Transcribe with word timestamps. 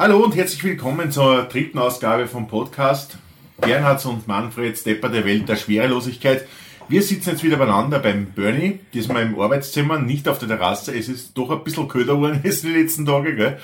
Hallo 0.00 0.24
und 0.24 0.34
herzlich 0.34 0.64
willkommen 0.64 1.12
zur 1.12 1.42
dritten 1.42 1.78
Ausgabe 1.78 2.26
vom 2.26 2.48
Podcast 2.48 3.18
Bernhards 3.60 4.06
und 4.06 4.26
Manfred 4.26 4.78
Stepper 4.78 5.10
der 5.10 5.26
Welt 5.26 5.46
der 5.46 5.56
Schwerelosigkeit. 5.56 6.48
Wir 6.88 7.02
sitzen 7.02 7.28
jetzt 7.28 7.44
wieder 7.44 7.58
beieinander 7.58 7.98
beim 7.98 8.32
Bernie, 8.32 8.80
diesmal 8.94 9.24
im 9.24 9.38
Arbeitszimmer, 9.38 9.98
nicht 9.98 10.26
auf 10.26 10.38
der 10.38 10.48
Terrasse. 10.48 10.96
Es 10.96 11.10
ist 11.10 11.36
doch 11.36 11.50
ein 11.50 11.62
bisschen 11.64 11.86
köder 11.86 12.14
geworden 12.14 12.40
jetzt 12.44 12.64
die 12.64 12.72
letzten 12.72 13.04
Tage. 13.04 13.36
Gell? 13.36 13.58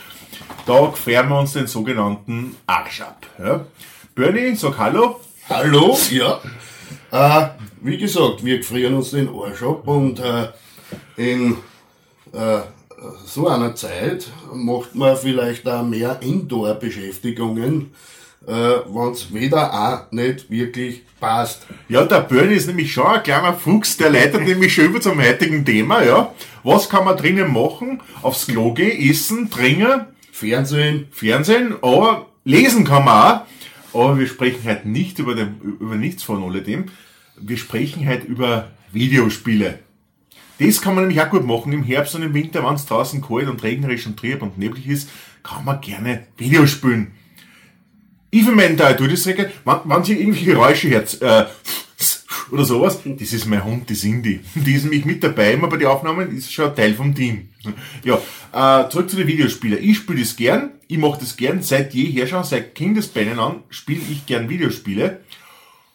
Da 0.66 0.92
feiern 0.92 1.30
wir 1.30 1.38
uns 1.40 1.54
den 1.54 1.68
sogenannten 1.68 2.54
Arsch 2.66 3.00
ab. 3.00 3.26
Ja? 3.38 3.64
Bernie, 4.14 4.54
sag 4.56 4.76
Hallo. 4.76 5.18
Hallo, 5.48 5.96
ja. 6.10 6.38
Äh, 7.12 7.48
wie 7.80 7.96
gesagt, 7.96 8.44
wir 8.44 8.62
frieren 8.62 8.92
uns 8.92 9.12
den 9.12 9.30
Arsch 9.30 9.62
ab 9.62 9.88
und 9.88 10.20
äh, 10.20 10.48
in 11.16 11.56
äh, 12.34 12.60
so 13.26 13.48
einer 13.48 13.74
Zeit 13.74 14.30
macht 14.52 14.94
man 14.94 15.16
vielleicht 15.16 15.68
auch 15.68 15.84
mehr 15.84 16.18
Indoor-Beschäftigungen, 16.20 17.92
äh, 18.46 18.50
wenn 18.50 19.12
es 19.12 19.32
wieder 19.34 19.72
auch 19.72 20.12
nicht 20.12 20.50
wirklich 20.50 21.02
passt. 21.20 21.66
Ja, 21.88 22.04
der 22.04 22.20
Bernie 22.20 22.54
ist 22.54 22.66
nämlich 22.66 22.92
schon 22.92 23.06
ein 23.06 23.22
kleiner 23.22 23.54
Fuchs, 23.54 23.96
der 23.96 24.10
leitet 24.10 24.42
nämlich 24.46 24.74
schon 24.74 24.86
über 24.86 25.00
zum 25.00 25.20
heutigen 25.20 25.64
Thema, 25.64 26.02
ja. 26.02 26.32
Was 26.62 26.88
kann 26.88 27.04
man 27.04 27.16
drinnen 27.16 27.52
machen? 27.52 28.00
Aufs 28.22 28.46
Klo 28.46 28.72
gehen, 28.72 29.10
essen, 29.10 29.50
trinken, 29.50 30.06
Fernsehen, 30.32 31.08
Fernsehen, 31.10 31.74
aber 31.82 32.26
lesen 32.44 32.84
kann 32.84 33.04
man 33.04 33.38
auch. 33.38 33.40
Aber 33.94 34.18
wir 34.18 34.26
sprechen 34.26 34.60
heute 34.64 34.88
nicht 34.88 35.18
über, 35.18 35.34
den, 35.34 35.58
über 35.80 35.94
nichts 35.94 36.22
von 36.22 36.42
alledem. 36.42 36.86
Wir 37.38 37.56
sprechen 37.56 38.06
heute 38.06 38.26
über 38.26 38.70
Videospiele. 38.92 39.78
Das 40.58 40.80
kann 40.80 40.94
man 40.94 41.06
nämlich 41.06 41.22
auch 41.22 41.30
gut 41.30 41.44
machen 41.44 41.72
im 41.72 41.82
Herbst 41.82 42.14
und 42.14 42.22
im 42.22 42.34
Winter, 42.34 42.64
wenn 42.64 42.74
es 42.74 42.86
draußen 42.86 43.20
kalt 43.20 43.48
und 43.48 43.62
regnerisch 43.62 44.06
und 44.06 44.18
trüb 44.18 44.42
und 44.42 44.58
neblig 44.58 44.86
ist, 44.86 45.08
kann 45.42 45.64
man 45.64 45.80
gerne 45.80 46.26
Videos 46.36 46.70
spielen. 46.70 47.12
Ich 48.30 48.44
für 48.44 48.52
meinen 48.52 48.76
Teil 48.76 48.96
tue 48.96 49.08
das 49.08 49.22
sehr. 49.22 49.36
Wenn, 49.36 49.76
wenn 49.84 50.04
Sie 50.04 50.14
irgendwelche 50.14 50.46
Geräusche 50.46 50.90
hört, 50.90 51.20
äh, 51.22 51.46
oder 52.50 52.64
sowas, 52.64 53.00
das 53.04 53.32
ist 53.32 53.46
mein 53.46 53.64
Hund, 53.64 53.88
die 53.88 53.94
Cindy. 53.94 54.40
Die 54.54 54.74
ist 54.74 54.84
nämlich 54.84 55.04
mit 55.04 55.22
dabei 55.22 55.52
immer 55.52 55.68
bei 55.68 55.78
den 55.78 55.88
Aufnahmen, 55.88 56.36
ist 56.36 56.52
schon 56.52 56.70
ein 56.70 56.76
Teil 56.76 56.94
vom 56.94 57.14
Team. 57.14 57.48
Ja, 58.04 58.20
äh, 58.52 58.88
zurück 58.88 59.10
zu 59.10 59.16
den 59.16 59.26
Videospielen. 59.26 59.82
Ich 59.82 59.98
spiele 59.98 60.20
das 60.20 60.36
gern, 60.36 60.70
ich 60.86 60.98
mache 60.98 61.20
das 61.20 61.36
gern, 61.36 61.62
seit 61.62 61.94
jeher 61.94 62.26
schon, 62.26 62.44
seit 62.44 62.74
Kindesbeinen 62.74 63.38
an, 63.38 63.62
spiele 63.70 64.02
ich 64.10 64.26
gern 64.26 64.48
Videospiele. 64.48 65.20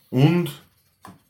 Und 0.09 0.60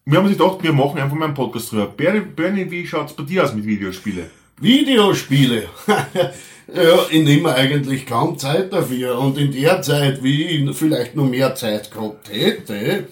wir 0.05 0.17
haben 0.17 0.25
uns 0.25 0.37
gedacht, 0.37 0.63
wir 0.63 0.73
machen 0.73 0.99
einfach 0.99 1.15
mal 1.15 1.25
einen 1.25 1.33
Podcast 1.33 1.71
drüber. 1.71 1.87
Bernie, 1.87 2.69
wie 2.71 2.87
schaut's 2.87 3.13
bei 3.13 3.23
dir 3.23 3.43
aus 3.43 3.53
mit 3.53 3.65
Videospielen? 3.65 4.25
Videospiele. 4.59 5.67
ja, 5.87 7.05
ich 7.09 7.23
nehme 7.23 7.53
eigentlich 7.53 8.05
kaum 8.05 8.37
Zeit 8.37 8.73
dafür. 8.73 9.19
Und 9.19 9.37
in 9.37 9.51
der 9.51 9.81
Zeit, 9.81 10.23
wie 10.23 10.43
ich 10.43 10.75
vielleicht 10.75 11.15
noch 11.15 11.29
mehr 11.29 11.53
Zeit 11.55 11.91
gehabt 11.91 12.31
hätte, 12.31 13.07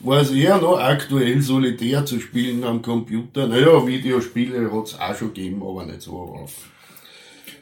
war 0.00 0.20
es 0.20 0.30
eher 0.30 0.58
noch 0.58 0.78
aktuell 0.78 1.42
solitär 1.42 2.06
zu 2.06 2.20
spielen 2.20 2.64
am 2.64 2.80
Computer. 2.80 3.46
Naja, 3.46 3.86
Videospiele 3.86 4.72
hat's 4.72 4.98
auch 4.98 5.14
schon 5.16 5.34
gegeben, 5.34 5.62
aber 5.62 5.84
nicht 5.84 6.02
so 6.02 6.12
auf. 6.12 6.54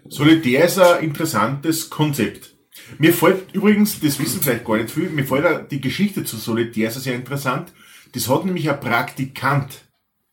Solitär 0.08 0.64
ist 0.64 0.78
ein 0.78 1.04
interessantes 1.04 1.90
Konzept. 1.90 2.54
Mir 2.98 3.12
fällt 3.12 3.52
übrigens, 3.54 4.00
das 4.00 4.18
wissen 4.18 4.40
vielleicht 4.40 4.64
gar 4.64 4.76
nicht 4.76 4.90
viel, 4.90 5.10
mir 5.10 5.24
fällt 5.24 5.70
die 5.70 5.80
Geschichte 5.80 6.24
zu 6.24 6.36
Solitär 6.36 6.90
sehr 6.90 7.14
interessant. 7.14 7.72
Das 8.12 8.28
hat 8.28 8.44
nämlich 8.44 8.68
ein 8.70 8.80
Praktikant 8.80 9.84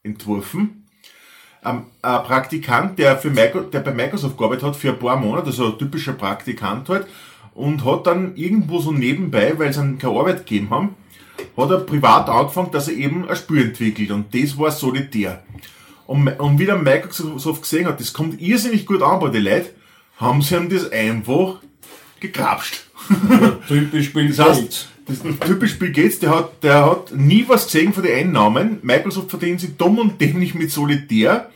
entworfen. 0.04 0.88
Ähm, 1.64 1.88
Ein 2.02 2.24
Praktikant, 2.24 3.00
der, 3.00 3.18
für 3.18 3.32
der 3.32 3.80
bei 3.80 3.92
Microsoft 3.92 4.38
gearbeitet 4.38 4.64
hat 4.64 4.76
für 4.76 4.90
ein 4.90 5.00
paar 5.00 5.18
Monate, 5.18 5.48
also 5.48 5.72
ein 5.72 5.80
typischer 5.80 6.14
Praktikant 6.14 6.88
halt, 6.90 7.08
und 7.54 7.84
hat 7.84 8.06
dann 8.06 8.36
irgendwo 8.36 8.80
so 8.80 8.92
nebenbei, 8.92 9.58
weil 9.58 9.74
sie 9.74 9.82
ihm 9.82 9.98
keine 9.98 10.18
Arbeit 10.18 10.46
gegeben 10.46 10.70
haben, 10.70 10.96
hat 11.58 11.72
er 11.72 11.80
privat 11.80 12.30
angefangen, 12.30 12.72
dass 12.72 12.88
er 12.88 12.96
eben 12.96 13.28
ein 13.28 13.36
Spiel 13.36 13.64
entwickelt 13.64 14.12
und 14.12 14.34
das 14.34 14.58
war 14.58 14.72
Solitär. 14.72 15.44
Und, 16.06 16.28
und 16.40 16.60
wie 16.60 16.66
der 16.66 16.78
Microsoft 16.78 17.64
gesehen 17.64 17.88
hat, 17.88 18.00
das 18.00 18.14
kommt 18.14 18.40
irrsinnig 18.40 18.86
gut 18.86 19.02
an 19.02 19.20
bei 19.20 19.30
den 19.30 19.44
Leuten, 19.44 19.70
haben 20.18 20.42
sie 20.42 20.56
ihm 20.56 20.70
das 20.70 20.92
einfach 20.92 21.62
gekrapscht. 22.20 22.86
Typisch 23.68 24.14
Bill 24.14 24.30
Das 24.36 24.40
heißt. 24.40 24.90
Das 25.08 25.18
ist 25.20 25.42
typisch 25.42 25.78
Bill 25.80 25.92
Gates, 25.92 26.20
der 26.20 26.32
hat, 26.36 26.64
der 26.64 26.86
hat 26.86 27.14
nie 27.14 27.46
was 27.48 27.66
gesehen 27.66 27.94
von 27.94 28.04
den 28.04 28.16
Einnahmen. 28.16 28.80
Microsoft 28.82 29.30
verdient 29.30 29.62
sich 29.62 29.76
dumm 29.78 30.00
und 30.00 30.20
dämlich 30.20 30.54
mit 30.56 30.72
Solitär 30.72 31.50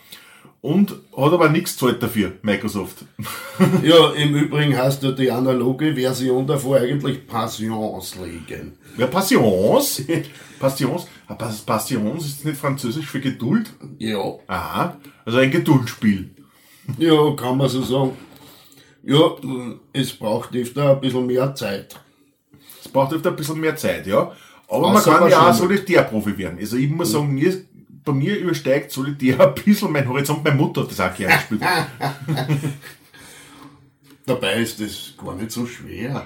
und 0.62 0.92
hat 1.16 1.34
aber 1.34 1.50
nichts 1.50 1.78
zahlt 1.78 2.02
dafür, 2.04 2.34
Microsoft. 2.42 3.06
Ja, 3.84 4.12
im 4.12 4.36
Übrigen 4.36 4.78
heißt 4.78 5.04
ja 5.04 5.12
die 5.12 5.30
analoge 5.32 5.94
Version 5.96 6.48
davor 6.48 6.78
eigentlich 6.78 7.28
Passions 7.28 8.16
legen. 8.16 8.74
Ja, 8.98 9.08
Passions. 9.08 10.02
Passions. 10.60 11.08
Ah, 11.28 11.34
Pas- 11.34 11.60
Passions 11.62 12.26
ist 12.26 12.46
nicht 12.46 12.58
französisch 12.58 13.06
für 13.08 13.20
Geduld. 13.20 13.70
Ja, 13.98 14.20
Aha. 14.48 14.98
Also 15.26 15.40
ein 15.40 15.52
Geduldsspiel. 15.52 16.30
ja, 16.98 17.34
kann 17.36 17.58
man 17.58 17.68
so 17.70 17.82
sagen. 17.82 18.12
Ja, 19.04 19.32
es 19.94 20.14
braucht 20.14 20.56
öfter 20.56 20.92
ein 20.92 21.02
bisschen 21.02 21.26
mehr 21.28 21.54
Zeit. 21.56 22.00
Es 22.90 22.94
braucht 22.94 23.14
öfter 23.14 23.30
ein 23.30 23.36
bisschen 23.36 23.60
mehr 23.60 23.76
Zeit, 23.76 24.08
ja. 24.08 24.32
Aber 24.68 24.88
man 24.88 24.98
Außer 24.98 25.12
kann 25.12 25.20
man 25.22 25.30
ja 25.30 25.52
auch. 25.52 25.54
Solitärprofi 25.54 26.36
werden. 26.40 26.58
Also 26.60 26.76
ich 26.76 26.90
muss 26.90 27.12
sagen, 27.12 27.36
mir, 27.36 27.54
bei 28.04 28.14
mir 28.14 28.36
übersteigt 28.40 28.92
Solitär 28.92 29.40
ein 29.40 29.54
bisschen 29.54 29.92
mein 29.92 30.10
Horizont. 30.10 30.44
Meine 30.44 30.56
Mutter 30.56 30.82
hat 30.82 30.90
das 30.90 31.00
auch 31.00 31.16
gerne 31.16 31.36
gespielt. 31.36 31.62
Dabei 34.26 34.56
ist 34.56 34.82
das 34.82 35.14
gar 35.24 35.36
nicht 35.36 35.52
so 35.52 35.68
schwer. 35.68 36.26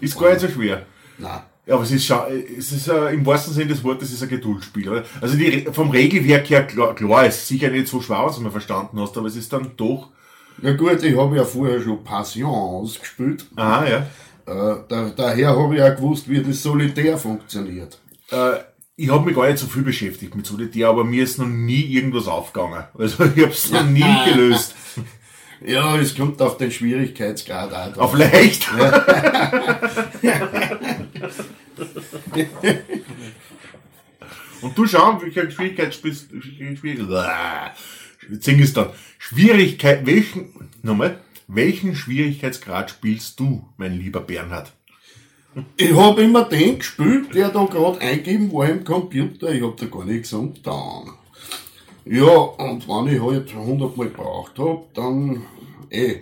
Ist 0.00 0.16
gar 0.16 0.30
nicht 0.30 0.42
so 0.42 0.48
schwer. 0.48 0.86
Na, 1.18 1.44
Ja, 1.66 1.74
aber 1.74 1.82
es 1.82 1.90
ist 1.90 2.08
es 2.08 2.70
ist 2.70 2.86
äh, 2.86 3.08
im 3.12 3.26
wahrsten 3.26 3.52
Sinne 3.52 3.70
des 3.70 3.82
Wortes 3.82 4.12
ist 4.12 4.22
ein 4.22 4.28
Geduldsspiel, 4.28 4.88
oder? 4.88 5.04
Also 5.20 5.36
die, 5.36 5.66
vom 5.72 5.90
Regelwerk 5.90 6.48
her 6.50 6.64
klar, 6.64 6.94
klar, 6.94 7.26
ist 7.26 7.48
sicher 7.48 7.70
nicht 7.70 7.88
so 7.88 8.00
schwer, 8.00 8.22
was 8.24 8.38
man 8.38 8.52
verstanden 8.52 9.00
hast, 9.00 9.18
aber 9.18 9.26
es 9.26 9.34
ist 9.34 9.52
dann 9.52 9.72
doch, 9.76 10.10
ja 10.62 10.72
gut, 10.72 11.02
ich 11.02 11.16
habe 11.16 11.36
ja 11.36 11.44
vorher 11.44 11.82
schon 11.82 12.04
Passions 12.04 13.00
gespielt. 13.00 13.46
aha, 13.56 13.88
ja. 13.88 14.06
Äh, 14.46 14.76
da, 14.88 15.12
daher 15.16 15.56
habe 15.56 15.76
ich 15.76 15.82
auch 15.82 15.96
gewusst, 15.96 16.28
wie 16.28 16.42
das 16.42 16.62
Solitär 16.62 17.18
funktioniert. 17.18 17.98
Äh, 18.30 18.58
ich 18.96 19.10
habe 19.10 19.26
mich 19.26 19.34
gar 19.34 19.46
nicht 19.46 19.58
so 19.58 19.66
viel 19.66 19.82
beschäftigt 19.82 20.34
mit 20.34 20.46
Solitär, 20.46 20.88
aber 20.88 21.04
mir 21.04 21.24
ist 21.24 21.38
noch 21.38 21.46
nie 21.46 21.82
irgendwas 21.82 22.28
aufgegangen. 22.28 22.84
Also 22.94 23.24
ich 23.24 23.42
habe 23.42 23.52
es 23.52 23.70
noch 23.70 23.84
nie 23.84 24.00
gelöst. 24.24 24.74
Ja, 25.64 25.98
es 25.98 26.14
kommt 26.14 26.40
auf 26.42 26.58
den 26.58 26.70
Schwierigkeitsgrad 26.70 27.72
an. 27.72 27.92
drauf. 27.92 28.12
Auf 28.12 28.18
leicht. 28.18 28.68
Und 34.62 34.78
du 34.78 34.86
schau, 34.86 35.20
welche 35.20 35.50
Schwierigkeit 35.50 35.94
spielst? 35.94 36.28
Schwierigkeit, 36.30 37.72
es 38.60 38.72
dann. 38.72 38.90
Schwierigkeit, 39.18 40.06
welchen, 40.06 40.70
nochmal, 40.82 41.18
welchen 41.48 41.94
Schwierigkeitsgrad 41.94 42.90
spielst 42.90 43.38
du, 43.40 43.64
mein 43.76 43.98
lieber 43.98 44.20
Bernhard? 44.20 44.72
Ich 45.76 45.94
habe 45.94 46.22
immer 46.22 46.44
den 46.44 46.78
gespielt, 46.78 47.34
der 47.34 47.48
da 47.48 47.64
gerade 47.64 48.00
eingeben 48.00 48.52
war 48.52 48.68
im 48.68 48.84
Computer. 48.84 49.50
Ich 49.52 49.62
habe 49.62 49.74
da 49.78 49.86
gar 49.86 50.04
nicht 50.04 50.22
gesagt, 50.22 50.66
dann. 50.66 51.14
Ja, 52.04 52.28
und 52.28 52.86
wenn 52.86 53.14
ich 53.14 53.22
halt 53.22 53.54
100 53.54 53.96
Mal 53.96 54.08
gebraucht 54.08 54.58
hab, 54.58 54.92
dann 54.94 55.42
eh. 55.90 56.20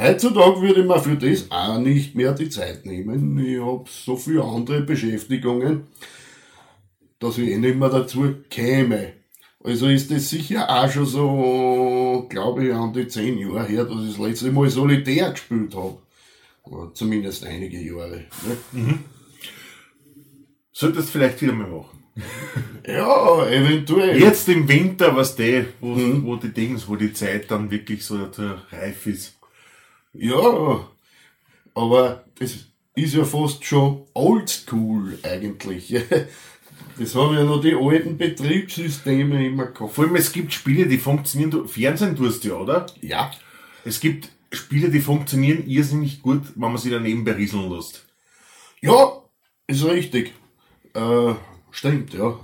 Heutzutage 0.00 0.62
würde 0.62 0.82
ich 0.82 0.86
mir 0.86 1.00
für 1.00 1.16
das 1.16 1.50
auch 1.50 1.78
nicht 1.78 2.14
mehr 2.14 2.32
die 2.32 2.48
Zeit 2.48 2.86
nehmen. 2.86 3.36
Ich 3.44 3.60
hab 3.60 3.88
so 3.88 4.16
viele 4.16 4.44
andere 4.44 4.82
Beschäftigungen, 4.82 5.88
dass 7.18 7.36
ich 7.36 7.48
eh 7.48 7.58
nicht 7.58 7.76
mehr 7.76 7.88
dazu 7.88 8.36
käme. 8.48 9.14
Also 9.62 9.88
ist 9.88 10.10
das 10.10 10.30
sicher 10.30 10.68
auch 10.68 10.90
schon 10.90 11.06
so, 11.06 12.26
glaube 12.28 12.66
ich, 12.66 12.72
an 12.72 12.92
die 12.92 13.08
10 13.08 13.38
Jahre 13.38 13.66
her, 13.66 13.84
dass 13.84 14.04
ich 14.04 14.16
das 14.16 14.26
letzte 14.26 14.52
Mal 14.52 14.70
solitär 14.70 15.32
gespielt 15.32 15.74
habe. 15.74 15.98
Oder 16.62 16.94
zumindest 16.94 17.44
einige 17.44 17.80
Jahre. 17.80 18.24
Ne? 18.72 18.98
Solltest 20.72 21.10
vielleicht 21.10 21.42
wieder 21.42 21.52
mal 21.52 21.68
machen. 21.68 22.04
Ja, 22.86 23.46
eventuell. 23.46 24.18
Jetzt 24.18 24.48
im 24.48 24.66
Winter, 24.66 25.14
was 25.14 25.36
der, 25.36 25.66
wo, 25.78 25.94
wo 26.22 26.36
die 26.36 26.54
Dings, 26.54 26.88
wo 26.88 26.96
die 26.96 27.12
Zeit 27.12 27.50
dann 27.50 27.70
wirklich 27.70 28.02
so 28.02 28.16
reif 28.70 29.06
ist. 29.06 29.38
Ja, 30.14 30.88
aber 31.74 32.24
das 32.38 32.56
ist 32.94 33.14
ja 33.14 33.24
fast 33.24 33.62
schon 33.64 34.06
oldschool 34.14 35.18
eigentlich. 35.22 35.94
Das 36.98 37.14
haben 37.14 37.34
ja 37.36 37.44
noch 37.44 37.60
die 37.60 37.74
alten 37.74 38.16
Betriebssysteme 38.18 39.46
immer 39.46 39.66
gehabt. 39.66 39.92
Vor 39.94 40.04
allem, 40.04 40.16
es 40.16 40.32
gibt 40.32 40.52
Spiele, 40.52 40.86
die 40.86 40.98
funktionieren, 40.98 41.68
Fernsehen 41.68 42.16
tust 42.16 42.44
du 42.44 42.48
ja, 42.48 42.54
oder? 42.56 42.86
Ja, 43.00 43.30
Es 43.84 44.00
gibt 44.00 44.28
Spiele, 44.52 44.90
die 44.90 45.00
funktionieren 45.00 45.66
irrsinnig 45.66 46.22
gut, 46.22 46.42
wenn 46.54 46.72
man 46.72 46.78
sie 46.78 46.90
daneben 46.90 47.24
berieseln 47.24 47.70
lässt. 47.70 48.04
ja, 48.80 49.22
ist 49.66 49.84
richtig. 49.84 50.32
Äh, 50.94 51.34
stimmt, 51.70 52.14
ja. 52.14 52.38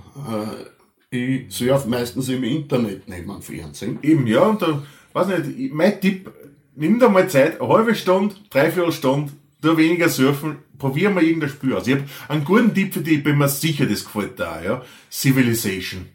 Äh, 1.11 1.15
ich 1.17 1.53
surf 1.55 1.85
meistens 1.87 2.29
im 2.29 2.43
Internet 2.43 3.07
neben 3.07 3.27
dem 3.27 3.41
Fernsehen. 3.41 3.99
Eben, 4.03 4.27
ja, 4.27 4.41
und 4.43 4.61
da, 4.61 4.83
weiß 5.13 5.27
nicht, 5.27 5.59
ich- 5.59 5.71
mein 5.73 5.99
Tipp, 5.99 6.31
nimm 6.75 6.99
da 6.99 7.09
mal 7.09 7.27
Zeit, 7.29 7.59
eine 7.59 7.69
halbe 7.69 7.95
Stunde, 7.95 8.35
dreiviertel 8.49 8.91
Stunde, 8.91 9.31
tu 9.65 9.77
weniger 9.77 10.09
surfen, 10.09 10.57
probier 10.77 11.09
mal 11.09 11.23
irgendein 11.23 11.49
Spiel 11.49 11.73
aus. 11.73 11.87
Ich 11.87 11.95
habe 11.95 12.05
einen 12.27 12.43
guten 12.43 12.73
Tipp 12.73 12.93
für 12.93 13.01
dich, 13.01 13.23
bin 13.23 13.37
mir 13.37 13.49
sicher, 13.49 13.85
das 13.85 14.05
gefällt 14.05 14.39
da, 14.39 14.63
ja. 14.63 14.81
Civilization. 15.11 16.05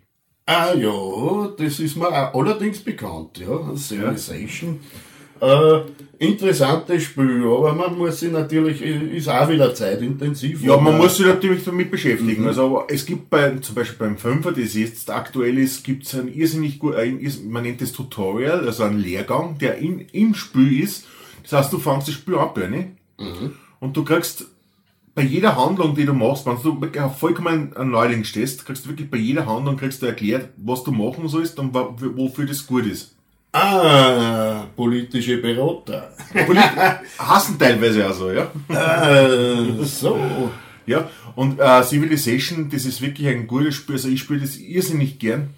Ah 0.46 0.74
ja, 0.74 1.52
das 1.58 1.78
ist 1.80 1.96
mir 1.96 2.08
auch 2.08 2.34
allerdings 2.34 2.80
bekannt, 2.80 3.38
ja. 3.38 3.76
Civilization. 3.76 4.80
Äh, 5.40 5.80
interessantes 6.18 7.04
Spiel, 7.04 7.42
aber 7.44 7.74
man 7.74 7.96
muss 7.96 8.20
sich 8.20 8.30
natürlich, 8.30 8.82
ist 8.82 9.28
auch 9.28 9.48
wieder 9.48 9.74
zeitintensiv. 9.74 10.62
Ja, 10.62 10.76
man 10.76 10.98
muss 10.98 11.16
sich 11.16 11.24
natürlich 11.24 11.64
damit 11.64 11.90
beschäftigen. 11.90 12.46
Also 12.46 12.66
aber 12.66 12.86
es 12.90 13.06
gibt 13.06 13.30
bei, 13.30 13.56
zum 13.56 13.74
Beispiel 13.74 14.06
beim 14.06 14.18
Fünfer, 14.18 14.52
das 14.52 14.74
jetzt 14.74 15.08
aktuell 15.08 15.56
ist, 15.56 15.82
gibt 15.82 16.04
es 16.04 16.14
ein 16.14 16.28
irrsinnig 16.28 16.78
gut, 16.78 16.94
ein, 16.94 17.26
man 17.48 17.62
nennt 17.62 17.80
das 17.80 17.92
Tutorial, 17.92 18.66
also 18.66 18.82
einen 18.82 18.98
Lehrgang, 18.98 19.56
der 19.56 19.78
in, 19.78 20.00
im 20.12 20.34
Spiel 20.34 20.82
ist. 20.82 21.06
Das 21.42 21.52
heißt, 21.54 21.72
du 21.72 21.78
fängst 21.78 22.08
das 22.08 22.16
Spiel 22.16 22.34
ab, 22.34 22.58
Bernie, 23.20 23.50
und 23.80 23.96
du 23.96 24.04
kriegst 24.04 24.46
bei 25.14 25.22
jeder 25.22 25.56
Handlung, 25.56 25.94
die 25.94 26.04
du 26.04 26.14
machst, 26.14 26.46
wenn 26.46 26.56
du 26.62 27.08
vollkommen 27.10 27.76
ein 27.76 27.90
Neuling 27.90 28.24
stehst, 28.24 28.64
kriegst 28.64 28.84
du 28.84 28.90
wirklich 28.90 29.10
bei 29.10 29.18
jeder 29.18 29.46
Handlung 29.46 29.76
kriegst 29.76 30.02
du 30.02 30.06
erklärt, 30.06 30.50
was 30.56 30.84
du 30.84 30.92
machen 30.92 31.28
sollst 31.28 31.58
und 31.58 31.74
wofür 31.74 32.46
das 32.46 32.66
gut 32.66 32.86
ist. 32.86 33.16
Ah, 33.52 34.66
politische 34.76 35.38
Berater. 35.38 36.12
Polit 36.46 36.62
hassen 37.18 37.58
teilweise 37.58 38.08
auch 38.08 38.14
so, 38.14 38.30
ja. 38.30 38.50
äh, 38.68 39.84
so. 39.84 40.50
Ja, 40.86 41.10
und 41.34 41.58
äh, 41.58 41.82
Civilization, 41.82 42.70
das 42.70 42.84
ist 42.84 43.00
wirklich 43.00 43.26
ein 43.28 43.46
gutes 43.46 43.74
Spiel. 43.74 43.96
Also 43.96 44.08
ich 44.08 44.20
spiele 44.20 44.40
das 44.40 44.56
irrsinnig 44.56 45.18
gern. 45.18 45.50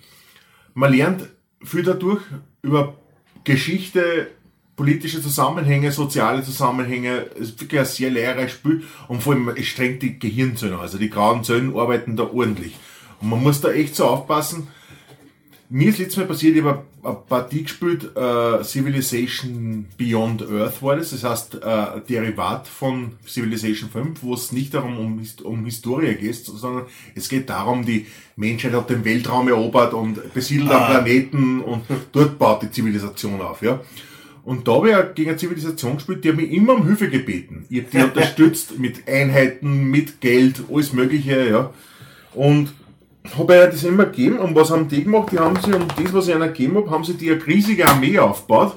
Man 0.75 0.93
lernt 0.93 1.29
viel 1.63 1.83
dadurch 1.83 2.23
über 2.63 2.97
Geschichte, 3.45 4.29
politische 4.77 5.23
Zusammenhänge, 5.23 5.93
soziale 5.93 6.43
Zusammenhänge. 6.43 7.27
Es 7.35 7.51
ist 7.51 7.61
wirklich 7.61 7.81
ein 7.81 7.87
sehr 7.87 8.11
lehrreiches 8.11 8.53
Spiel 8.53 8.85
und 9.09 9.23
vor 9.23 9.35
allem 9.35 9.49
es 9.49 9.67
strengt 9.67 10.03
die 10.03 10.19
Gehirnzellen. 10.19 10.79
Also 10.79 10.99
die 10.99 11.11
grauen 11.11 11.45
Zellen 11.45 11.77
arbeiten 11.77 12.17
da 12.17 12.25
ordentlich. 12.25 12.75
Und 13.21 13.31
man 13.31 13.43
muss 13.43 13.61
da 13.61 13.71
echt 13.71 13.95
so 13.95 14.07
aufpassen. 14.07 14.69
Mir 15.69 15.89
ist 15.89 15.99
letztes 15.99 16.19
Mal 16.19 16.27
passiert, 16.27 16.55
ich 16.55 16.63
habe 16.65 16.83
eine 17.03 17.15
Partie 17.15 17.63
gespielt, 17.63 18.15
äh, 18.15 18.63
Civilization 18.63 19.87
Beyond 19.97 20.43
Earth 20.43 20.83
war 20.83 20.97
das, 20.97 21.13
das 21.13 21.25
heißt 21.25 21.55
äh, 21.63 22.01
Derivat 22.07 22.69
von 22.69 23.13
Civilization 23.27 23.89
5, 23.89 24.23
wo 24.23 24.35
es 24.35 24.53
nicht 24.53 24.75
darum 24.75 24.99
um, 24.99 25.27
um 25.45 25.65
Historie 25.65 26.15
geht, 26.15 26.45
sondern 26.45 26.85
es 27.15 27.31
geht 27.31 27.49
darum, 27.49 27.87
die 27.87 28.07
Menschheit 28.37 28.73
hat 28.75 28.91
den 28.91 29.03
Weltraum 29.07 29.49
erobert 29.49 29.95
und 29.95 30.35
besiedelt 30.35 30.71
einen 30.71 30.91
Planeten 30.91 31.61
und 31.63 31.85
dort 32.13 32.39
baut 32.39 32.63
die 32.63 32.71
Zivilisation 32.71 33.41
auf. 33.41 33.63
Ja. 33.63 33.81
Und 34.45 34.67
da 34.67 34.73
habe 34.73 34.89
ich 34.89 34.93
ja 34.93 35.03
gegen 35.03 35.31
eine 35.31 35.39
Zivilisation 35.39 35.95
gespielt, 35.97 36.25
die 36.25 36.31
hat 36.31 36.37
mich 36.37 36.51
immer 36.51 36.75
um 36.75 36.85
Hilfe 36.87 37.09
gebeten. 37.09 37.65
Ich 37.71 37.81
habe 37.83 37.91
die 37.93 37.99
unterstützt 37.99 38.79
mit 38.79 39.09
Einheiten, 39.09 39.85
mit 39.85 40.21
Geld, 40.21 40.63
alles 40.71 40.93
Mögliche, 40.93 41.49
ja. 41.49 41.71
Und 42.35 42.73
habe 43.37 43.55
ich 43.55 43.71
das 43.71 43.85
immer 43.85 44.07
gegeben. 44.07 44.39
Und 44.39 44.55
was 44.57 44.71
haben 44.71 44.89
die 44.89 45.05
gemacht? 45.05 45.31
Die 45.31 45.39
haben 45.39 45.57
sie, 45.65 45.73
um 45.73 45.87
das, 45.87 46.13
was 46.13 46.29
ich 46.29 46.35
ihnen 46.35 46.43
gegeben 46.49 46.77
habe, 46.77 46.91
haben 46.91 47.05
sie 47.05 47.15
die 47.15 47.31
eine 47.31 47.47
riesige 47.47 47.87
Armee 47.87 48.19
aufgebaut. 48.19 48.77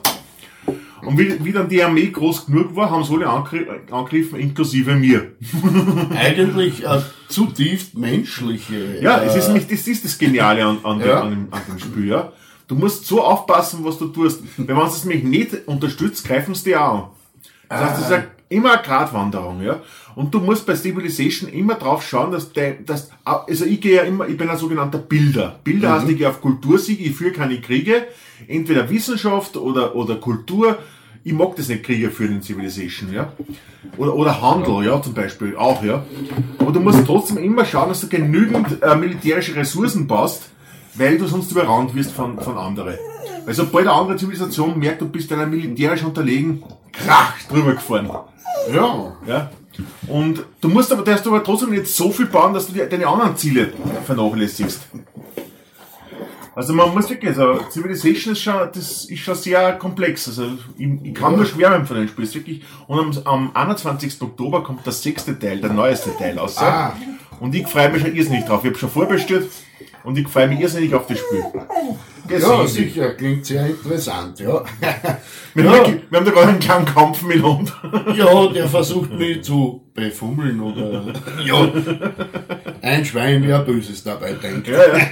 Und 1.01 1.17
wie, 1.19 1.43
wie 1.43 1.51
dann 1.51 1.69
die 1.69 1.83
Armee 1.83 2.07
groß 2.07 2.47
genug 2.47 2.75
war, 2.75 2.89
haben 2.89 3.03
sie 3.03 3.13
alle 3.13 3.27
angegri 3.27 3.65
angegriffen, 3.91 4.39
inklusive 4.39 4.95
mir. 4.95 5.33
Eigentlich 6.15 6.87
eine 6.87 7.03
zutiefst 7.27 7.95
menschliche. 7.97 8.99
Ja, 9.01 9.19
äh, 9.19 9.27
es 9.27 9.35
ist 9.35 9.47
nämlich, 9.47 9.67
das 9.67 9.87
ist 9.87 10.03
das 10.03 10.17
Geniale 10.17 10.65
an, 10.65 10.79
an, 10.83 10.99
dem, 10.99 11.07
Ja. 11.07 11.21
an, 11.21 11.29
dem, 11.29 11.47
an 11.51 11.61
dem 11.67 11.79
Spiel, 11.79 12.07
ja. 12.07 12.31
Du 12.67 12.75
musst 12.75 13.05
so 13.05 13.21
aufpassen, 13.23 13.79
was 13.83 13.97
du 13.97 14.07
tust. 14.07 14.41
Wenn 14.57 14.75
du 14.75 14.81
es 14.83 15.05
nämlich 15.05 15.23
nicht 15.23 15.67
unterstützt, 15.67 16.25
greifen 16.27 16.55
sie 16.55 16.65
dir 16.65 16.81
auch 16.83 16.93
an. 16.93 17.03
Das 17.69 17.81
heißt, 17.81 17.97
es 17.99 18.05
ist 18.05 18.11
eine- 18.11 18.27
immer 18.49 18.73
eine 18.73 18.81
Gratwanderung, 18.83 19.61
ja. 19.61 19.81
Und 20.15 20.33
du 20.33 20.39
musst 20.39 20.65
bei 20.65 20.75
Civilization 20.75 21.49
immer 21.49 21.75
drauf 21.75 22.05
schauen, 22.07 22.31
dass, 22.31 22.53
de, 22.53 22.83
dass 22.85 23.09
also 23.23 23.65
ich 23.65 23.81
gehe 23.81 23.95
ja 23.97 24.03
immer, 24.03 24.27
ich 24.27 24.37
bin 24.37 24.49
ein 24.49 24.57
sogenannter 24.57 24.97
Bilder. 24.99 25.59
Bilder 25.63 25.93
heißt, 25.93 26.07
ich 26.09 26.17
gehe 26.17 26.29
auf 26.29 26.41
Kultursieg, 26.41 26.99
ich 27.01 27.15
führe 27.15 27.31
keine 27.31 27.59
Kriege, 27.59 28.07
entweder 28.47 28.89
Wissenschaft 28.89 29.57
oder, 29.57 29.95
oder 29.95 30.15
Kultur. 30.15 30.77
Ich 31.23 31.33
mag 31.33 31.55
das 31.55 31.69
nicht 31.69 31.83
Kriege 31.83 32.11
führen 32.11 32.33
in 32.35 32.41
Civilization, 32.43 33.11
ja. 33.11 33.33
Oder, 33.97 34.13
oder 34.15 34.41
Handel, 34.41 34.85
ja, 34.85 35.01
zum 35.01 35.13
Beispiel, 35.15 35.55
auch, 35.57 35.83
ja. 35.83 36.03
Aber 36.59 36.71
du 36.71 36.79
musst 36.79 37.03
trotzdem 37.05 37.37
immer 37.37 37.65
schauen, 37.65 37.89
dass 37.89 38.01
du 38.01 38.07
genügend 38.07 38.81
äh, 38.83 38.95
militärische 38.95 39.55
Ressourcen 39.55 40.05
baust, 40.07 40.49
weil 40.95 41.17
du 41.17 41.27
sonst 41.27 41.51
überrannt 41.51 41.93
wirst 41.95 42.11
von, 42.11 42.39
von 42.39 42.57
anderen. 42.57 42.97
Weil 43.45 43.53
sobald 43.53 43.87
eine 43.87 43.95
andere 43.95 44.17
Zivilisation 44.17 44.77
merkt, 44.77 45.01
du 45.01 45.09
bist 45.09 45.31
einer 45.31 45.45
militärisch 45.45 46.03
unterlegen, 46.03 46.63
krach, 46.91 47.33
drüber 47.49 47.73
gefahren. 47.73 48.09
Ja. 48.73 49.15
Ja. 49.27 49.51
Und 50.07 50.43
du 50.61 50.69
musst 50.69 50.91
aber, 50.91 51.03
darfst 51.03 51.25
du 51.25 51.29
aber 51.29 51.43
trotzdem 51.43 51.71
nicht 51.71 51.87
so 51.87 52.09
viel 52.11 52.27
bauen, 52.27 52.53
dass 52.53 52.67
du 52.67 52.73
die, 52.73 52.87
deine 52.87 53.07
anderen 53.07 53.35
Ziele 53.35 53.73
vernachlässigst. 54.05 54.81
Also 56.55 56.73
man 56.73 56.93
muss 56.93 57.09
wirklich, 57.09 57.37
also 57.37 57.59
Civilization 57.69 58.31
ist 58.31 58.41
schon, 58.41 58.69
das 58.73 59.05
ist 59.05 59.19
schon 59.19 59.35
sehr 59.35 59.73
komplex. 59.73 60.29
Also 60.29 60.51
ich, 60.77 60.87
ich 61.03 61.13
kann 61.13 61.35
nur 61.35 61.45
schwärmen 61.45 61.85
von 61.85 61.97
dem 61.97 62.07
Spiel. 62.07 62.33
Wirklich, 62.33 62.63
und 62.87 63.27
am, 63.27 63.49
am 63.49 63.51
21. 63.53 64.21
Oktober 64.21 64.63
kommt 64.63 64.85
der 64.85 64.93
sechste 64.93 65.37
Teil, 65.37 65.59
der 65.59 65.73
neueste 65.73 66.15
Teil 66.17 66.39
aus. 66.39 66.57
Ah. 66.57 66.93
Und 67.41 67.53
ich 67.53 67.67
freue 67.67 67.89
mich 67.89 68.01
schon 68.01 68.15
irrsinnig 68.15 68.45
drauf. 68.45 68.63
Ich 68.63 68.69
habe 68.69 68.79
schon 68.79 68.89
vorbestellt 68.89 69.51
und 70.05 70.17
ich 70.17 70.27
freue 70.27 70.47
mich 70.47 70.59
irrsinnig 70.59 70.93
auf 70.93 71.07
das 71.07 71.19
Spiel. 71.19 71.43
Das 72.27 72.41
Ja, 72.41 72.65
sicher, 72.67 73.13
klingt 73.13 73.45
sehr 73.45 73.67
interessant, 73.67 74.39
ja. 74.39 74.63
Wir, 75.53 75.63
Ja. 75.63 75.69
haben 75.71 75.77
wirklich- 75.77 76.01
wir 76.09 76.17
haben 76.19 76.25
da 76.25 76.31
gerade 76.31 76.47
einen 76.49 76.59
kleinen 76.59 76.85
Kampf 76.85 77.21
mit 77.21 77.41
Hund. 77.43 77.71
Ja, 78.17 78.47
der 78.47 78.67
versucht 78.67 79.11
mich 79.13 79.43
zu 79.43 79.83
befummeln 79.93 80.59
oder, 80.59 81.13
ja. 81.45 81.71
Ein 82.81 83.05
Schwein, 83.05 83.43
ein 83.51 83.65
Böses 83.65 84.03
dabei 84.03 84.33
denkt. 84.33 84.67
Ja, 84.67 84.97
ja. 84.97 85.07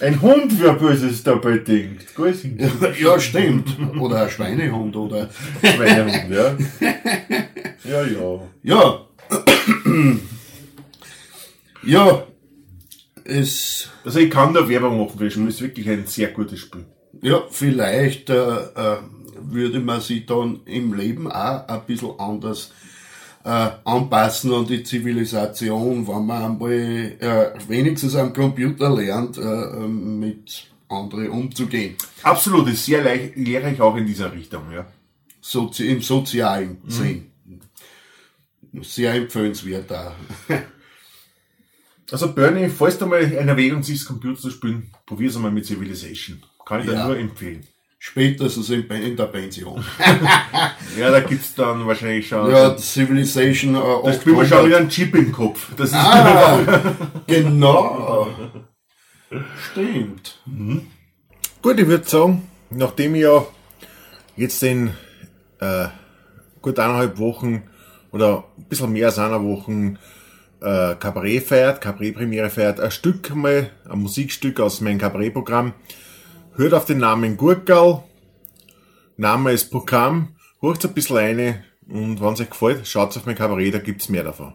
Ein 0.00 0.20
Hund, 0.20 0.52
wer 0.60 0.72
Böses 0.74 1.22
dabei 1.22 1.58
denkt. 1.58 2.14
Gut, 2.14 2.34
Ja, 3.00 3.18
stimmt. 3.20 3.76
Oder 4.00 4.24
ein 4.24 4.30
Schweinehund 4.30 4.94
oder, 4.96 5.28
Schweinehund, 5.62 6.30
ja. 6.30 6.56
Ja, 7.84 8.02
ja. 8.02 8.40
ja. 8.64 9.00
Ja, 11.84 12.22
es, 13.28 13.88
Also 14.04 14.18
ich 14.20 14.30
kann 14.30 14.54
da 14.54 14.68
Werbung 14.68 14.98
machen 14.98 15.18
für 15.18 15.24
das 15.24 15.32
Spiel. 15.32 15.48
Ist 15.48 15.60
wirklich 15.62 15.88
ein 15.88 16.06
sehr 16.06 16.28
gutes 16.28 16.60
Spiel. 16.60 16.84
ja, 17.22 17.42
vielleicht, 17.50 18.30
äh, 18.30 18.34
äh, 18.34 18.98
würde 19.40 19.80
man 19.80 20.00
sich 20.00 20.26
dann 20.26 20.60
im 20.64 20.94
Leben 20.94 21.30
auch 21.30 21.68
ein 21.68 21.80
bisschen 21.86 22.18
anders 22.18 22.72
äh, 23.44 23.68
anpassen 23.84 24.52
an 24.52 24.66
die 24.66 24.82
Zivilisation, 24.82 26.06
wenn 26.08 26.26
man 26.26 26.42
einmal 26.42 26.72
äh, 26.72 27.52
wenigstens 27.68 28.16
am 28.16 28.32
Computer 28.32 28.90
lernt, 28.94 29.38
äh, 29.38 29.42
äh, 29.42 29.86
mit 29.86 30.66
anderen 30.88 31.30
umzugehen. 31.30 31.94
Absolut, 32.22 32.68
ist 32.68 32.84
sehr 32.84 33.02
leicht, 33.02 33.36
lehrreich 33.36 33.80
auch 33.80 33.96
in 33.96 34.06
dieser 34.06 34.32
Richtung, 34.32 34.62
ja. 34.72 34.86
Sozi 35.40 35.88
Im 35.88 36.02
sozialen 36.02 36.78
Sinn. 36.88 37.26
Sehr 38.82 39.14
empfehlenswert 39.14 39.92
auch. 39.92 40.12
Also 42.12 42.32
Bernie, 42.32 42.68
falls 42.68 42.98
du 42.98 43.06
mal 43.06 43.20
in 43.20 43.48
Erwägung 43.48 43.82
siehst, 43.82 44.06
Computer 44.06 44.40
zu 44.40 44.50
spielen, 44.50 44.90
probier's 45.06 45.36
einmal 45.36 45.50
mit 45.50 45.66
Civilization. 45.66 46.42
Kann 46.64 46.80
ich 46.80 46.86
dir 46.86 46.92
Ja. 46.94 47.06
nur 47.06 47.16
empfehlen. 47.18 47.66
Spätestens 47.98 48.70
in, 48.70 48.84
in 48.88 49.16
der 49.16 49.24
Pension. 49.26 49.84
Ja, 50.98 51.10
da 51.10 51.20
gibt's 51.20 51.54
dann 51.54 51.86
wahrscheinlich 51.86 52.28
schon... 52.28 52.50
ja, 52.50 52.76
Civilization 52.78 53.74
äh, 53.74 53.78
da 54.04 54.12
spielen 54.12 54.36
wir 54.36 54.46
schon 54.46 54.58
800. 54.58 54.66
wieder 54.66 54.76
einen 54.78 54.88
Chip 54.88 55.14
im 55.14 55.30
Kopf. 55.32 55.74
Das 55.76 55.88
ist 55.90 55.94
Ah, 55.94 56.58
genau. 57.26 58.28
Stimmt. 59.70 60.40
Gut, 61.62 61.80
ich 61.80 61.86
würde 61.86 62.08
sagen, 62.08 62.48
nachdem 62.70 63.14
ich 63.16 63.22
ja 63.22 63.44
jetzt 64.36 64.62
in 64.62 64.90
äh, 65.60 65.88
gut 66.62 66.78
eineinhalb 66.78 67.18
Wochen 67.18 67.64
oder 68.12 68.44
ein 68.56 68.64
bisschen 68.68 68.92
mehr 68.92 69.06
als 69.06 69.18
einer 69.18 69.42
Wochen 69.42 69.98
äh, 70.60 70.94
Kabarett 70.94 71.44
feiert, 71.44 71.80
Kabarett-Premiere 71.80 72.50
feiert, 72.50 72.80
ein 72.80 72.90
Stück 72.90 73.34
mal, 73.34 73.70
ein 73.88 73.98
Musikstück 73.98 74.60
aus 74.60 74.80
meinem 74.80 74.98
Kabarettprogramm. 74.98 75.74
Hört 76.54 76.74
auf 76.74 76.84
den 76.84 76.98
Namen 76.98 77.36
Gurkal. 77.36 78.02
Name 79.16 79.52
ist 79.52 79.70
Programm. 79.70 80.36
Hört 80.60 80.84
ein 80.84 80.94
bisschen 80.94 81.16
rein 81.16 81.64
und 81.88 82.20
wenn 82.20 82.32
es 82.32 82.40
euch 82.40 82.50
gefällt, 82.50 82.86
schaut 82.86 83.16
auf 83.16 83.26
mein 83.26 83.36
Kabarett, 83.36 83.74
da 83.74 83.78
gibt's 83.78 84.08
mehr 84.08 84.24
davon. 84.24 84.54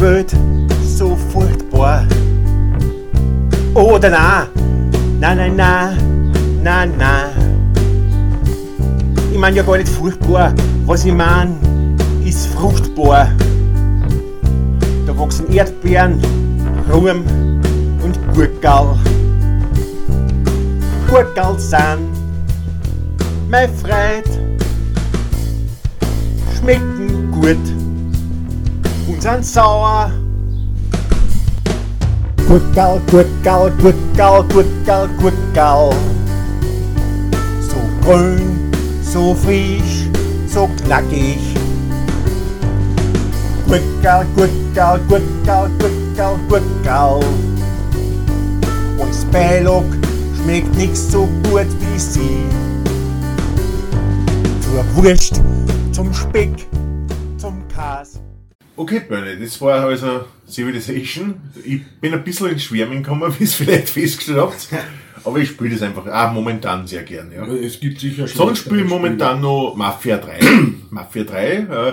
Welt, 0.00 0.34
so 0.82 1.16
furchtbar. 1.32 2.06
Oder 3.74 4.10
na, 4.10 4.46
na, 5.20 5.34
na, 5.34 5.48
na, 5.48 5.96
na, 6.62 6.86
na. 6.86 7.30
Ich 9.32 9.38
mein 9.38 9.54
ja 9.54 9.62
gar 9.62 9.76
nicht 9.76 9.88
furchtbar, 9.88 10.54
was 10.86 11.04
ich 11.04 11.12
mein, 11.12 11.56
ist 12.24 12.46
fruchtbar. 12.48 13.28
Da 15.06 15.18
wachsen 15.18 15.52
Erdbeeren, 15.52 16.20
Rum 16.92 17.24
und 18.02 18.18
Gurkel. 18.34 18.98
Gurkel 21.08 21.58
sind 21.58 22.08
mein 23.50 23.68
Freud, 23.74 24.28
schmecken 26.56 27.30
gut 27.30 27.73
und 29.14 29.22
sind 29.22 29.46
sauer. 29.46 30.10
Gurkel, 32.46 33.00
Gurkel, 33.10 33.72
Gurkel, 33.82 34.44
Gurkel, 34.48 35.08
Gurkel. 35.18 35.96
So 37.60 37.76
grün, 38.02 38.72
so 39.02 39.34
frisch, 39.34 40.08
so 40.46 40.68
knackig. 40.84 41.38
Gurkel, 43.66 44.26
Gurkel, 44.36 45.00
Gurkel, 45.08 45.70
Gurkel, 46.16 46.38
Gurkel. 46.48 47.24
Und 48.98 49.32
Beilog 49.32 49.84
schmeckt 50.36 50.76
nix 50.76 51.10
so 51.10 51.28
gut 51.44 51.66
wie 51.80 51.98
sie. 51.98 52.46
Zur 54.60 54.84
Wurst, 54.96 55.40
zum 55.92 56.12
Speck. 56.12 56.73
Okay, 58.76 59.00
Bernie, 59.08 59.40
das 59.40 59.60
war 59.60 59.84
also 59.84 60.24
Civilization. 60.48 61.40
Ich 61.64 61.86
bin 62.00 62.12
ein 62.12 62.24
bisschen 62.24 62.48
ins 62.48 62.64
Schwärmen 62.64 63.02
gekommen, 63.02 63.32
wie 63.38 63.44
es 63.44 63.54
vielleicht 63.54 63.88
festgestellt 63.90 64.38
habt. 64.40 64.68
Aber 65.22 65.38
ich 65.38 65.50
spiele 65.50 65.70
das 65.70 65.82
einfach 65.82 66.06
auch 66.06 66.32
momentan 66.32 66.86
sehr 66.86 67.02
gern. 67.04 67.30
Ja. 67.32 67.46
Es 67.46 67.78
gibt 67.78 68.00
sicher 68.00 68.26
Sonst 68.26 68.58
spiele 68.60 68.82
ich 68.82 68.88
momentan 68.88 69.40
noch 69.40 69.74
Mafia 69.76 70.16
3. 70.18 70.38
Mafia 70.90 71.22
3, 71.24 71.46
äh, 71.52 71.92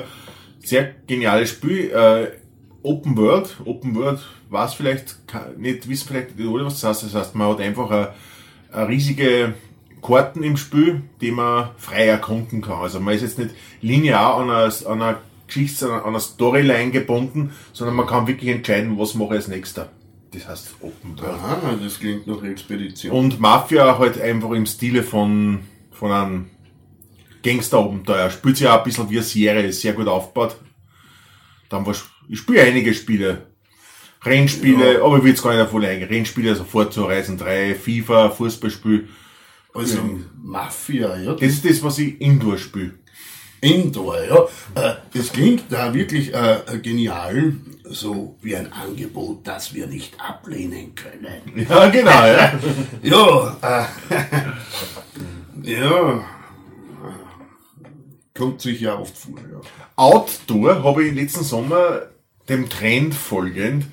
sehr 0.60 0.92
geniales 1.08 1.50
Spiel. 1.52 1.92
Äh, 1.92 2.28
Open 2.84 3.16
World, 3.16 3.58
Open 3.64 3.94
World, 3.96 4.20
was 4.50 4.74
vielleicht 4.74 5.28
ka- 5.28 5.52
nicht, 5.56 5.88
wissen 5.88 6.08
vielleicht 6.08 6.36
nicht 6.38 6.50
alle, 6.50 6.66
was 6.66 6.82
das 6.82 6.90
heißt. 6.90 7.04
Das 7.04 7.14
heißt, 7.22 7.36
man 7.36 7.50
hat 7.50 7.60
einfach 7.62 7.92
eine, 7.92 8.10
eine 8.72 8.88
riesige 8.88 9.54
Karten 10.02 10.42
im 10.42 10.58
Spiel, 10.58 11.04
die 11.22 11.30
man 11.30 11.70
frei 11.78 12.08
erkunden 12.08 12.62
kann. 12.62 12.82
Also 12.82 13.00
man 13.00 13.14
ist 13.14 13.22
jetzt 13.22 13.38
nicht 13.38 13.52
linear 13.82 14.36
an 14.38 14.50
einer, 14.50 14.74
an 14.88 15.02
einer 15.02 15.20
Geschichte, 15.52 15.92
an 15.92 16.04
einer 16.04 16.20
Storyline 16.20 16.92
gebunden, 16.92 17.52
sondern 17.74 17.96
man 17.96 18.08
kann 18.08 18.28
wirklich 18.28 18.50
entscheiden, 18.50 18.98
was 18.98 19.16
mache 19.16 19.34
ich 19.34 19.42
als 19.42 19.48
nächster. 19.50 19.90
Das 20.32 20.48
heißt 20.48 20.76
Open 20.80 21.20
World. 21.20 21.34
Aha, 21.34 21.78
das 21.82 22.00
klingt 22.00 22.26
nach 22.26 22.42
Expedition. 22.42 23.12
Und 23.12 23.40
Mafia 23.40 23.98
halt 23.98 24.20
einfach 24.20 24.52
im 24.52 24.66
Stile 24.66 25.04
von, 25.04 25.60
von 25.92 26.12
einem 26.12 26.50
Gangster-Abenteuer. 27.44 28.30
Spielt 28.30 28.58
sich 28.58 28.68
auch 28.68 28.78
ein 28.78 28.84
bisschen 28.84 29.10
wie 29.10 29.18
eine 29.18 29.24
Serie, 29.24 29.68
ist 29.68 29.82
sehr 29.82 29.94
gut 29.94 30.08
aufgebaut. 30.08 30.56
Dann 31.68 31.86
war, 31.86 31.96
ich 32.30 32.40
spiele 32.40 32.62
einige 32.62 32.94
Spiele. 32.94 33.48
Rennspiele, 34.24 35.02
aber 35.04 35.18
ich 35.18 35.24
will 35.24 35.32
jetzt 35.32 35.44
gar 35.44 35.56
nicht 35.56 35.70
voll 35.70 35.84
eingehen. 35.84 36.08
Rennspiele, 36.08 36.52
also 36.52 36.64
Forza 36.64 37.02
Horizon 37.02 37.38
3, 37.38 37.76
FIFA, 37.76 38.30
Fußballspiel. 38.30 39.10
also 39.74 39.98
Mafia, 40.42 41.18
ja. 41.18 41.34
Das 41.34 41.50
ist 41.50 41.66
das, 41.66 41.84
was 41.84 41.98
ich 41.98 42.22
Indoor 42.22 42.58
spiele. 42.58 42.94
Indoor, 43.62 44.18
ja. 44.24 44.82
Äh, 44.82 44.96
Das 45.14 45.32
klingt 45.32 45.64
da 45.70 45.94
wirklich 45.94 46.34
äh, 46.34 46.80
genial, 46.82 47.54
so 47.84 48.36
wie 48.42 48.56
ein 48.56 48.72
Angebot, 48.74 49.46
das 49.48 49.74
wir 49.74 49.88
nicht 49.88 50.16
ablehnen 50.20 50.94
können. 50.96 51.66
Ja, 51.70 51.90
genau, 51.90 52.26
ja. 52.26 52.54
Ja, 53.04 53.58
äh, 55.62 55.72
ja, 55.72 56.24
kommt 58.36 58.62
sicher 58.62 59.00
oft 59.00 59.16
vor, 59.18 59.36
ja. 59.38 59.60
Outdoor 59.96 60.84
habe 60.84 61.04
ich 61.04 61.14
letzten 61.14 61.44
Sommer 61.44 62.04
dem 62.50 62.68
Trend 62.70 63.14
folgend, 63.14 63.86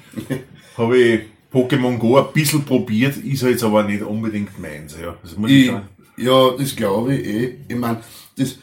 habe 0.77 0.97
ich 0.99 1.21
Pokémon 1.53 1.99
Go 1.99 2.19
ein 2.19 2.33
bisschen 2.33 2.65
probiert, 2.65 3.17
ist 3.19 3.43
jetzt 3.43 3.63
aber 3.65 3.83
nicht 3.85 4.03
unbedingt 4.03 4.59
meins, 4.59 4.97
ja. 5.01 5.17
Das 5.23 5.37
muss 5.37 5.51
ich 5.51 5.67
Ich, 5.67 6.25
ja, 6.25 6.51
das 6.57 6.75
glaube 6.75 7.15
ich 7.15 7.27
eh. 7.27 7.55
Ich 7.69 7.77
meine, 7.77 8.01
das, 8.37 8.57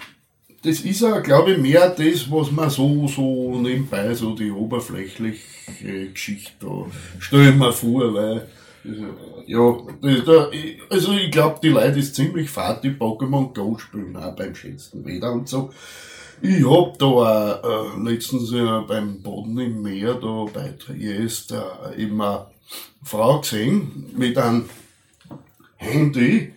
das 0.66 0.80
ist 0.80 1.02
ja, 1.02 1.20
glaube 1.20 1.54
ich, 1.54 1.58
mehr 1.60 1.90
das, 1.90 2.30
was 2.32 2.52
man 2.52 2.70
so, 2.70 3.08
so 3.08 3.60
nebenbei, 3.60 4.14
so 4.16 4.34
die 4.34 4.52
oberflächliche 4.52 6.10
Geschichte 6.12 6.54
da, 6.60 6.86
stelle 7.20 7.50
ich 7.50 7.56
mir 7.56 7.72
vor, 7.72 8.14
weil, 8.14 8.48
ja, 9.46 9.78
da, 10.26 10.50
also 10.90 11.14
ich 11.14 11.32
glaube, 11.32 11.60
die 11.62 11.70
Leute 11.70 12.00
ist 12.00 12.16
ziemlich 12.16 12.50
fad, 12.50 12.84
die 12.84 12.92
Pokémon 12.92 13.54
Go 13.54 13.78
spielen, 13.78 14.16
auch 14.18 14.36
beim 14.36 14.56
schönsten 14.56 15.06
Wetter 15.06 15.32
und 15.32 15.48
so. 15.48 15.72
Ich 16.42 16.68
hab 16.68 16.98
da 17.00 17.06
auch, 17.06 17.96
äh, 17.96 18.12
letztens 18.12 18.52
äh, 18.52 18.82
beim 18.88 19.22
Boden 19.22 19.58
im 19.60 19.82
Meer, 19.84 20.16
da 20.16 20.46
bei 20.52 20.74
Triest, 20.78 21.52
äh, 21.52 22.02
eben 22.02 22.20
eine 22.22 22.48
Frau 23.04 23.40
gesehen 23.40 24.12
mit 24.18 24.38
einem 24.38 24.66
Handy 25.78 26.54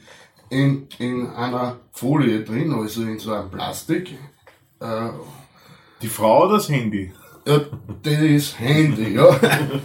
in, 0.50 0.88
in 0.99 1.26
einer 1.28 1.76
Folie 1.93 2.45
drin, 2.45 2.73
also 2.73 3.02
in 3.02 3.19
so 3.19 3.33
einem 3.33 3.50
Plastik. 3.50 4.12
Äh, 4.81 5.11
Die 6.02 6.09
Frau 6.09 6.45
oder 6.45 6.55
das 6.55 6.69
Handy? 6.69 7.12
ja, 7.47 7.61
das 8.02 8.59
Handy, 8.59 9.14
ja. 9.14 9.40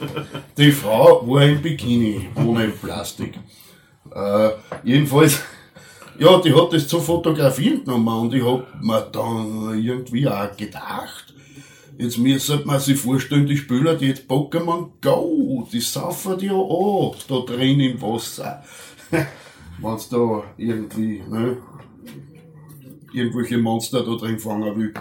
Die 0.57 0.71
Frau 0.71 1.27
war 1.27 1.43
im 1.43 1.61
Bikini, 1.61 2.27
ohne 2.35 2.67
Plastik. 2.69 3.39
Äh, 4.13 4.49
jedenfalls, 4.83 5.39
ja, 6.19 6.39
die 6.39 6.53
hat 6.53 6.73
das 6.73 6.87
zu 6.87 6.99
fotografieren 6.99 7.83
genommen 7.83 8.07
und 8.19 8.33
ich 8.33 8.43
hab 8.45 8.83
mir 8.83 9.01
dann 9.11 9.81
irgendwie 9.81 10.27
auch 10.27 10.55
gedacht, 10.55 11.33
jetzt 11.97 12.17
müsste 12.17 12.61
man 12.65 12.79
sich 12.79 12.99
vorstellen, 12.99 13.47
die 13.47 13.57
Spieler, 13.57 13.95
die 13.95 14.07
jetzt 14.07 14.29
Pokémon 14.29 14.89
Go, 15.01 15.67
die 15.71 15.79
saufen 15.79 16.37
die 16.37 16.47
ja 16.47 16.53
an, 16.53 17.15
da 17.27 17.39
drin 17.39 17.79
im 17.79 18.01
Wasser. 18.01 18.63
Wenn's 19.83 20.09
da 20.09 20.43
irgendwie, 20.57 21.21
ne, 21.29 21.57
irgendwelche 23.13 23.57
Monster 23.57 24.03
da 24.03 24.15
drin 24.15 24.39
fangen 24.39 24.75
will. 24.77 24.93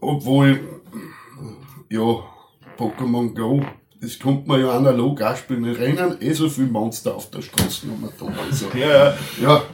Obwohl, 0.00 0.60
ja, 1.88 2.22
Pokémon 2.78 3.34
Go, 3.34 3.62
das 4.00 4.18
kommt 4.18 4.46
man 4.46 4.60
ja 4.60 4.76
analog 4.76 5.22
auch 5.22 5.36
spielen. 5.36 5.64
Es 5.64 5.78
rennen 5.78 6.16
eh 6.20 6.32
so 6.32 6.48
viele 6.48 6.68
Monster 6.68 7.14
auf 7.14 7.30
der 7.30 7.42
Straße 7.42 7.86
momentan. 7.86 8.34
Also, 8.46 8.66
Ja, 8.74 8.88
ja. 8.88 9.16
ja, 9.40 9.62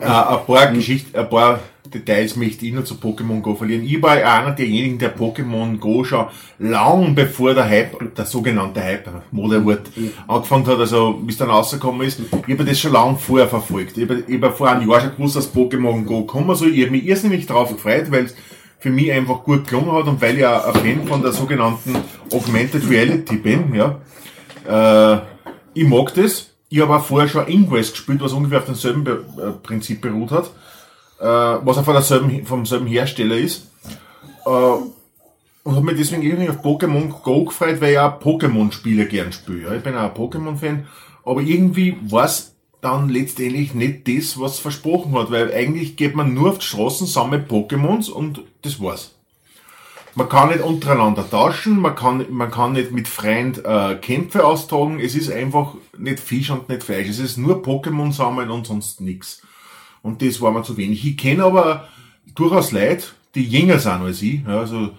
Äh, 0.00 0.04
ein 0.04 0.46
paar 0.46 0.70
Geschichten, 0.72 1.18
ein 1.18 1.28
paar 1.28 1.58
Details 1.92 2.36
möchte 2.36 2.66
ich 2.66 2.72
noch 2.72 2.84
zu 2.84 2.94
Pokémon 2.94 3.40
Go 3.40 3.54
verlieren. 3.54 3.84
Ich 3.84 4.00
war 4.02 4.12
einer 4.12 4.52
derjenigen, 4.52 4.98
der 4.98 5.16
Pokémon 5.16 5.78
Go 5.78 6.04
schon 6.04 6.26
lang 6.58 7.14
bevor 7.14 7.54
der 7.54 7.68
Hype, 7.68 8.14
der 8.14 8.24
sogenannte 8.26 8.82
Hype, 8.82 9.08
Modewort, 9.30 9.90
angefangen 10.26 10.66
hat, 10.66 10.78
also 10.78 11.14
bis 11.14 11.38
dann 11.38 11.50
rausgekommen 11.50 12.06
ist, 12.06 12.20
ich 12.46 12.54
habe 12.54 12.64
das 12.64 12.78
schon 12.78 12.92
lang 12.92 13.18
vorher 13.18 13.48
verfolgt. 13.48 13.96
Ich 13.96 14.08
habe, 14.08 14.24
habe 14.30 14.52
vor 14.52 14.68
einem 14.68 14.88
Jahr 14.88 15.00
schon 15.00 15.16
gewusst, 15.16 15.36
dass 15.36 15.54
Pokémon 15.54 16.04
Go 16.04 16.24
kommen 16.24 16.54
soll. 16.54 16.74
Ich 16.74 16.82
habe 16.82 16.92
mich 16.92 17.06
irrsinnig 17.06 17.46
drauf 17.46 17.70
gefreut, 17.70 18.10
weil 18.10 18.24
es 18.24 18.34
für 18.78 18.90
mich 18.90 19.10
einfach 19.12 19.42
gut 19.42 19.66
gelungen 19.66 19.92
hat 19.92 20.06
und 20.06 20.20
weil 20.20 20.38
ich 20.38 20.46
auch 20.46 20.66
ein 20.66 20.74
Fan 20.74 21.06
von 21.06 21.22
der 21.22 21.32
sogenannten 21.32 21.96
Augmented 22.32 22.88
Reality 22.88 23.36
bin, 23.36 23.74
ja. 23.74 24.00
Äh, 24.68 25.20
ich 25.74 25.86
mag 25.86 26.14
das. 26.14 26.50
Ich 26.70 26.80
habe 26.80 26.94
auch 26.94 27.04
vorher 27.04 27.28
schon 27.28 27.48
Ingress 27.48 27.92
gespielt, 27.92 28.20
was 28.20 28.32
ungefähr 28.32 28.58
auf 28.58 28.66
demselben 28.66 29.04
Be 29.04 29.24
äh, 29.38 29.50
Prinzip 29.66 30.02
beruht 30.02 30.30
hat, 30.30 30.50
äh, 31.20 31.24
was 31.24 31.78
auch 31.78 31.84
von 31.84 31.94
derselben, 31.94 32.44
vom 32.46 32.66
selben 32.66 32.86
Hersteller 32.86 33.36
ist. 33.36 33.68
Äh, 34.46 34.50
und 35.68 35.76
habe 35.76 35.84
mich 35.84 35.96
deswegen 35.96 36.22
irgendwie 36.22 36.48
auf 36.48 36.62
Pokémon 36.64 37.08
Go 37.22 37.44
gefreut, 37.44 37.80
weil 37.80 37.92
ich 37.92 37.98
auch 37.98 38.20
Pokémon-Spiele 38.20 39.06
gern 39.06 39.32
spiele. 39.32 39.62
Ja. 39.62 39.74
Ich 39.74 39.82
bin 39.82 39.94
auch 39.94 40.14
ein 40.14 40.14
Pokémon-Fan, 40.14 40.86
aber 41.24 41.42
irgendwie 41.42 41.96
war 42.08 42.24
es 42.24 42.54
dann 42.80 43.08
letztendlich 43.08 43.74
nicht 43.74 44.08
das, 44.08 44.40
was 44.40 44.58
versprochen 44.58 45.12
hat, 45.18 45.30
weil 45.30 45.52
eigentlich 45.52 45.96
geht 45.96 46.14
man 46.14 46.32
nur 46.32 46.50
auf 46.50 46.58
die 46.58 46.66
Straßen, 46.66 47.06
sammelt 47.06 47.50
Pokémons 47.50 48.08
und 48.08 48.42
das 48.62 48.80
war's. 48.80 49.14
Man 50.14 50.28
kann 50.28 50.48
nicht 50.48 50.62
untereinander 50.62 51.28
tauschen, 51.28 51.80
man 51.80 51.94
kann, 51.94 52.24
man 52.30 52.50
kann 52.50 52.72
nicht 52.72 52.90
mit 52.90 53.06
Freund 53.06 53.64
äh, 53.64 53.96
Kämpfe 53.96 54.44
austragen, 54.44 55.00
es 55.00 55.14
ist 55.14 55.30
einfach 55.30 55.74
nicht 55.96 56.18
Fisch 56.18 56.50
und 56.50 56.68
nicht 56.68 56.82
Fleisch, 56.82 57.08
es 57.08 57.18
ist 57.18 57.36
nur 57.36 57.62
Pokémon 57.62 58.12
sammeln 58.12 58.50
und 58.50 58.66
sonst 58.66 59.00
nix. 59.00 59.42
Und 60.02 60.22
das 60.22 60.40
war 60.40 60.52
mir 60.52 60.62
zu 60.62 60.76
wenig. 60.76 61.04
Ich 61.06 61.16
kenne 61.16 61.44
aber 61.44 61.88
durchaus 62.34 62.72
Leute, 62.72 63.04
die 63.34 63.44
jünger 63.44 63.78
sind 63.78 64.02
als 64.02 64.22
ich, 64.22 64.42
ja, 64.42 64.60
also 64.60 64.90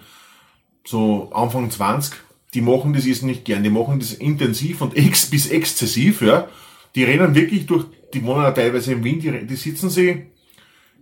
so 0.84 1.30
Anfang 1.32 1.70
20, 1.70 2.14
die 2.54 2.60
machen 2.60 2.92
das 2.92 3.06
jetzt 3.06 3.22
nicht 3.22 3.44
gern, 3.44 3.62
die 3.62 3.70
machen 3.70 4.00
das 4.00 4.12
intensiv 4.12 4.80
und 4.80 4.96
ex 4.96 5.30
bis 5.30 5.48
exzessiv, 5.48 6.22
ja. 6.22 6.48
Die 6.94 7.04
rennen 7.04 7.34
wirklich 7.34 7.66
durch, 7.66 7.84
die 8.12 8.24
wohnen 8.24 8.44
auch 8.44 8.54
teilweise 8.54 8.92
im 8.92 9.04
Wind, 9.04 9.22
die, 9.22 9.46
die 9.46 9.56
sitzen 9.56 9.90
sie 9.90 10.26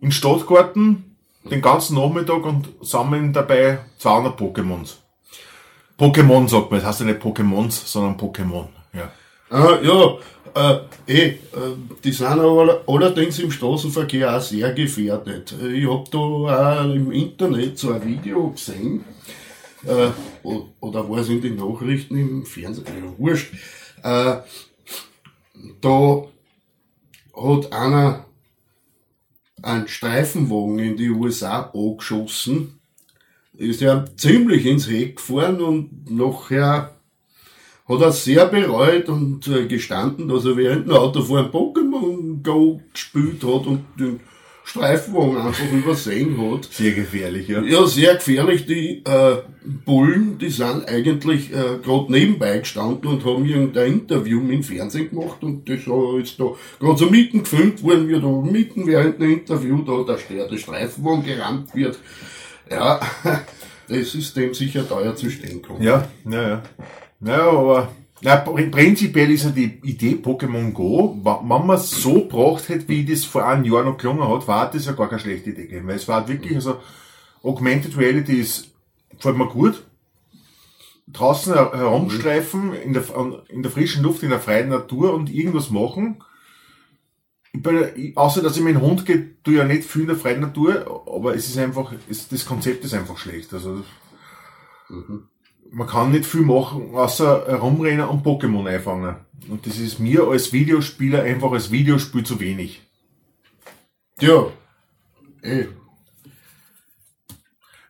in 0.00 0.12
Stadtgarten 0.12 1.17
den 1.50 1.62
ganzen 1.62 1.97
Nachmittag 1.97 2.45
und 2.45 2.69
sammeln 2.83 3.33
dabei 3.33 3.78
200 3.99 4.38
Pokémons. 4.38 4.97
Pokémon 5.99 6.49
sagt 6.49 6.71
man, 6.71 6.81
das 6.81 6.88
heißt 6.88 7.00
ja 7.00 7.07
nicht 7.07 7.23
Pokémons, 7.23 7.87
sondern 7.87 8.17
Pokémon, 8.17 8.69
ja. 8.93 9.11
Ah, 9.50 9.78
ja, 9.83 10.19
äh, 10.58 10.80
eh, 11.06 11.26
äh, 11.28 11.36
die 12.02 12.12
sind 12.12 12.26
aber 12.26 12.82
allerdings 12.86 13.38
im 13.38 13.50
Straßenverkehr 13.50 14.36
auch 14.36 14.40
sehr 14.40 14.72
gefährdet. 14.72 15.54
Ich 15.72 15.88
hab 15.88 16.10
da 16.10 16.18
auch 16.18 16.94
im 16.94 17.12
Internet 17.12 17.78
so 17.78 17.92
ein 17.92 18.04
Video 18.04 18.50
gesehen, 18.50 19.04
äh, 19.84 20.08
oder 20.80 21.08
war 21.08 21.18
es 21.18 21.28
in 21.28 21.40
den 21.40 21.56
Nachrichten 21.56 22.16
im 22.16 22.46
Fernsehen, 22.46 22.86
ja, 22.86 23.18
wurscht. 23.18 23.52
Äh, 24.02 24.38
da 25.80 26.22
hat 27.36 27.72
einer 27.72 28.24
einen 29.62 29.88
Streifenwagen 29.88 30.78
in 30.78 30.96
die 30.96 31.10
USA 31.10 31.70
angeschossen, 31.74 32.80
ist 33.54 33.80
ja 33.80 34.04
ziemlich 34.16 34.66
ins 34.66 34.88
Heck 34.88 35.16
gefahren 35.16 35.60
und 35.60 36.10
nachher 36.10 36.98
hat 37.88 38.00
er 38.00 38.12
sehr 38.12 38.47
bereut 38.47 39.09
und 39.09 39.47
äh, 39.49 39.66
gestanden, 39.66 40.28
dass 40.28 40.45
er 40.45 40.57
während 40.57 40.87
dem 40.87 40.95
Autofahren 40.95 41.50
Pokémon 41.50 42.42
Go 42.42 42.80
gespielt 42.92 43.42
hat 43.42 43.66
und 43.66 43.85
den 43.99 44.21
Streifenwagen 44.68 45.38
einfach 45.38 45.73
übersehen 45.73 46.37
hat. 46.38 46.66
Sehr 46.71 46.92
gefährlich, 46.92 47.49
ja. 47.49 47.62
Ja, 47.62 47.87
sehr 47.87 48.16
gefährlich. 48.16 48.66
Die 48.66 49.02
äh, 49.02 49.37
Bullen, 49.87 50.37
die 50.37 50.50
sind 50.50 50.87
eigentlich 50.87 51.50
äh, 51.50 51.78
gerade 51.83 52.12
nebenbei 52.12 52.59
gestanden 52.59 53.09
und 53.11 53.25
haben 53.25 53.47
irgendein 53.47 53.92
Interview 53.92 54.40
mit 54.40 54.52
dem 54.52 54.62
Fernsehen 54.62 55.09
gemacht 55.09 55.42
und 55.42 55.66
das 55.66 55.78
ist 55.78 56.38
da 56.38 56.45
gerade 56.78 56.99
so 56.99 57.09
mitten 57.09 57.45
gefilmt 57.45 57.83
worden, 57.83 58.09
wie 58.09 58.21
da 58.21 58.28
mitten 58.28 58.87
während 58.87 59.18
dem 59.18 59.33
Interview 59.33 59.83
da 59.83 60.04
der, 60.04 60.47
der, 60.49 60.59
Streifenwagen 60.59 61.25
gerammt 61.25 61.75
wird. 61.75 61.99
Ja, 62.71 63.00
das 63.88 64.14
ist 64.14 64.37
dem 64.37 64.52
sicher 64.52 64.87
teuer 64.87 65.16
zu 65.16 65.30
stehen 65.30 65.62
gekommen. 65.62 65.83
Ja, 65.83 66.07
ja, 66.28 66.49
ja. 66.49 66.62
Ja, 67.20 67.50
aber 67.50 67.92
na, 68.20 68.44
pr- 68.44 68.70
prinzipiell 68.70 69.30
ist 69.30 69.44
ja 69.44 69.50
die 69.50 69.80
Idee 69.82 70.18
Pokémon 70.22 70.72
Go, 70.72 71.18
wenn 71.22 71.66
man 71.66 71.76
es 71.76 71.90
so 71.90 72.14
gebracht 72.14 72.68
hätte, 72.68 72.88
wie 72.88 73.04
das 73.04 73.25
vor 73.25 73.46
einem 73.46 73.64
Jahr 73.64 73.84
noch 73.84 73.98
gelungen 73.98 74.28
hat, 74.28 74.46
war 74.48 74.70
das 74.70 74.87
ja 74.87 74.92
gar 74.92 75.08
keine 75.08 75.20
schlechte 75.20 75.50
Idee 75.50 75.66
gewesen. 75.66 75.87
Weil 75.87 75.96
es 75.96 76.08
war 76.08 76.28
wirklich, 76.28 76.54
also 76.54 76.80
Augmented 77.42 77.96
Reality 77.96 78.34
ist, 78.40 78.72
gefällt 79.10 79.37
mir 79.37 79.46
gut. 79.48 79.84
Draußen 81.08 81.54
her- 81.54 81.72
herumstreifen, 81.75 82.75
in 82.75 82.92
der, 82.92 83.04
in 83.48 83.62
der 83.62 83.72
frischen 83.72 84.02
Luft, 84.02 84.22
in 84.22 84.30
der 84.30 84.40
freien 84.40 84.68
Natur 84.68 85.14
und 85.14 85.30
irgendwas 85.32 85.70
machen. 85.70 86.22
Bin, 87.54 88.12
außer 88.14 88.42
dass 88.42 88.56
ich 88.56 88.62
mit 88.62 88.75
dem 88.75 88.82
Hund 88.82 89.06
gehe, 89.06 89.30
tu 89.42 89.52
ja 89.52 89.64
nicht 89.64 89.84
viel 89.84 90.02
in 90.02 90.08
der 90.08 90.16
freien 90.16 90.40
Natur, 90.40 91.02
aber 91.12 91.34
es 91.34 91.48
ist 91.48 91.56
einfach, 91.58 91.92
es, 92.08 92.28
das 92.28 92.44
Konzept 92.44 92.84
ist 92.84 92.94
einfach 92.94 93.16
schlecht. 93.16 93.52
Also, 93.54 93.82
man 95.70 95.87
kann 95.87 96.10
nicht 96.12 96.26
viel 96.26 96.42
machen, 96.42 96.94
außer 96.94 97.44
herumrennen 97.46 98.08
und 98.08 98.25
Pokémon 98.25 98.66
einfangen. 98.68 99.16
Und 99.48 99.66
das 99.66 99.78
ist 99.78 99.98
mir 99.98 100.25
als 100.28 100.52
Videospieler 100.52 101.22
einfach 101.22 101.52
als 101.52 101.70
Videospiel 101.70 102.25
zu 102.25 102.38
wenig. 102.40 102.82
Ja, 104.20 104.46
eh, 105.42 105.66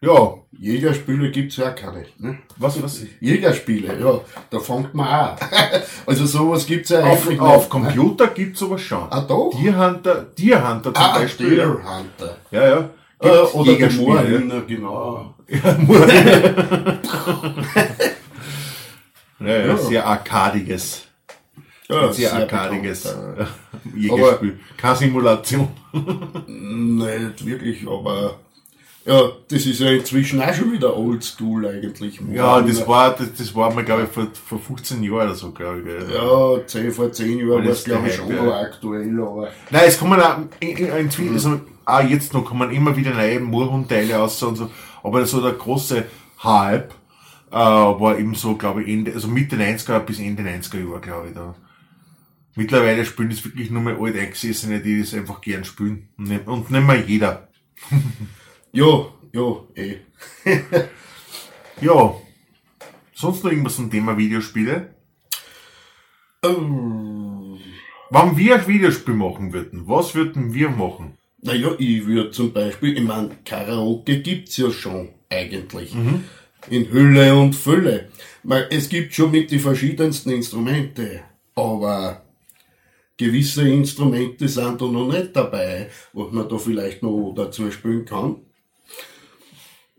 Ja, 0.00 0.34
Jägerspiele 0.52 1.30
gibt's 1.32 1.56
ja 1.56 1.70
auch 1.72 1.74
keine. 1.74 2.04
Ne? 2.18 2.38
was, 2.56 2.80
was? 2.82 3.02
Jägerspiele, 3.20 3.98
ja, 3.98 4.20
da 4.50 4.60
fängt 4.60 4.94
man 4.94 5.08
an. 5.08 5.36
also 6.06 6.24
sowas 6.26 6.66
gibt's 6.66 6.90
ja 6.90 7.02
Auf, 7.02 7.26
eigentlich 7.26 7.40
auf 7.40 7.62
nicht. 7.62 7.70
Computer 7.70 8.28
gibt's 8.28 8.60
sowas 8.60 8.80
schon. 8.80 9.06
Ah, 9.10 9.20
doch? 9.22 9.50
Deer 9.60 9.76
Hunter, 9.76 10.22
Deer 10.38 10.68
Hunter 10.68 10.94
zum 10.94 11.02
Ah, 11.04 11.18
Beispiel. 11.18 11.50
Deer 11.50 11.68
Hunter. 11.68 12.36
Ja, 12.52 12.68
ja. 12.68 12.90
Äh, 13.20 13.28
Gibt's 13.28 13.54
oder 13.54 13.72
Jägerspiele, 13.72 14.06
Moorhühner, 14.06 14.60
genau. 14.62 15.34
ja, 19.40 19.66
ja, 19.66 19.76
sehr 19.76 20.06
arkadiges. 20.06 21.08
Ja, 21.88 22.12
sehr, 22.12 22.30
sehr 22.30 22.32
arkadiges 22.34 23.06
äh, 23.06 23.46
Jägerspiel. 23.96 24.60
Keine 24.76 24.96
Simulation. 24.96 25.68
Nicht 26.46 27.46
wirklich, 27.46 27.88
aber 27.88 28.38
ja, 29.08 29.32
das 29.48 29.64
ist 29.64 29.80
ja 29.80 29.90
inzwischen 29.90 30.42
auch 30.42 30.52
schon 30.52 30.70
wieder 30.70 30.94
oldschool 30.94 31.66
eigentlich. 31.66 32.20
Ja, 32.30 32.60
das 32.60 32.86
war, 32.86 33.16
das, 33.16 33.32
das 33.32 33.54
war 33.54 33.72
mal, 33.72 33.82
glaube 33.82 34.02
ich, 34.02 34.08
vor, 34.10 34.26
vor 34.34 34.58
15 34.58 35.02
Jahren 35.02 35.28
oder 35.28 35.34
so, 35.34 35.50
glaube 35.50 35.78
ich. 35.78 35.84
gell. 35.86 36.14
Ja, 36.14 36.66
10, 36.66 36.92
vor 36.92 37.10
10 37.10 37.38
Jahren 37.38 37.64
war 37.64 37.72
es 37.72 37.84
glaube 37.84 38.08
ich 38.08 38.14
schon 38.14 38.30
ja. 38.30 38.60
aktuell, 38.60 39.18
aber 39.18 39.48
Nein, 39.70 39.82
es 39.86 39.98
kommen 39.98 40.20
auch, 40.20 40.36
in, 40.60 40.76
in, 40.76 40.86
in, 40.86 41.32
also, 41.32 41.60
auch 41.86 42.02
jetzt 42.02 42.34
noch 42.34 42.44
kommen 42.44 42.70
immer 42.70 42.94
wieder 42.94 43.14
neue 43.14 43.40
Moorhundteile 43.40 44.14
raus 44.14 44.42
und 44.42 44.56
so, 44.56 44.70
aber 45.02 45.24
so 45.24 45.40
der 45.40 45.52
große 45.52 46.04
Hype, 46.44 46.92
äh, 47.50 47.54
war 47.54 48.18
eben 48.18 48.34
so, 48.34 48.56
glaube 48.56 48.82
ich, 48.82 48.88
Ende, 48.90 49.14
also 49.14 49.26
Mitte 49.26 49.56
90er 49.56 50.00
bis 50.00 50.20
Ende 50.20 50.42
90er 50.42 50.86
Jahre, 50.86 51.00
glaube 51.00 51.28
ich, 51.28 51.34
da. 51.34 51.54
Mittlerweile 52.56 53.06
spielen 53.06 53.30
das 53.30 53.42
wirklich 53.42 53.70
nur 53.70 53.80
mehr 53.80 53.96
alt 53.98 54.18
Eingesessene, 54.18 54.80
die 54.80 55.00
das 55.00 55.14
einfach 55.14 55.40
gern 55.40 55.64
spielen. 55.64 56.08
Und 56.18 56.28
nicht, 56.28 56.46
und 56.46 56.70
nicht 56.70 56.86
mehr 56.86 57.00
jeder. 57.00 57.48
ja, 58.78 59.12
ja, 59.32 59.64
eh. 59.74 59.96
Ja. 61.80 62.14
Sonst 63.14 63.42
noch 63.42 63.50
irgendwas 63.50 63.76
zum 63.76 63.90
Thema 63.90 64.16
Videospiele? 64.16 64.94
Ähm, 66.44 67.58
Wenn 68.10 68.36
wir 68.36 68.54
ein 68.54 68.66
Videospiel 68.66 69.14
machen 69.14 69.52
würden, 69.52 69.88
was 69.88 70.14
würden 70.14 70.54
wir 70.54 70.70
machen? 70.70 71.18
Naja, 71.40 71.72
ich 71.78 72.06
würde 72.06 72.30
zum 72.30 72.52
Beispiel, 72.52 72.96
ich 72.96 73.04
meine, 73.04 73.30
Karaoke 73.44 74.20
gibt's 74.20 74.56
ja 74.56 74.70
schon 74.70 75.10
eigentlich. 75.28 75.94
In 76.70 76.90
Hülle 76.92 77.36
und 77.36 77.54
Fülle. 77.54 78.08
Weil 78.42 78.66
es 78.70 78.88
gibt 78.88 79.14
schon 79.14 79.30
mit 79.30 79.50
die 79.50 79.58
verschiedensten 79.58 80.30
Instrumente, 80.30 81.20
aber 81.54 82.22
gewisse 83.16 83.68
Instrumente 83.68 84.48
sind 84.48 84.80
da 84.80 84.86
noch 84.86 85.12
nicht 85.12 85.34
dabei, 85.34 85.90
was 86.12 86.32
man 86.32 86.48
da 86.48 86.56
vielleicht 86.56 87.02
noch 87.02 87.34
dazu 87.36 87.70
spielen 87.70 88.04
kann. 88.04 88.36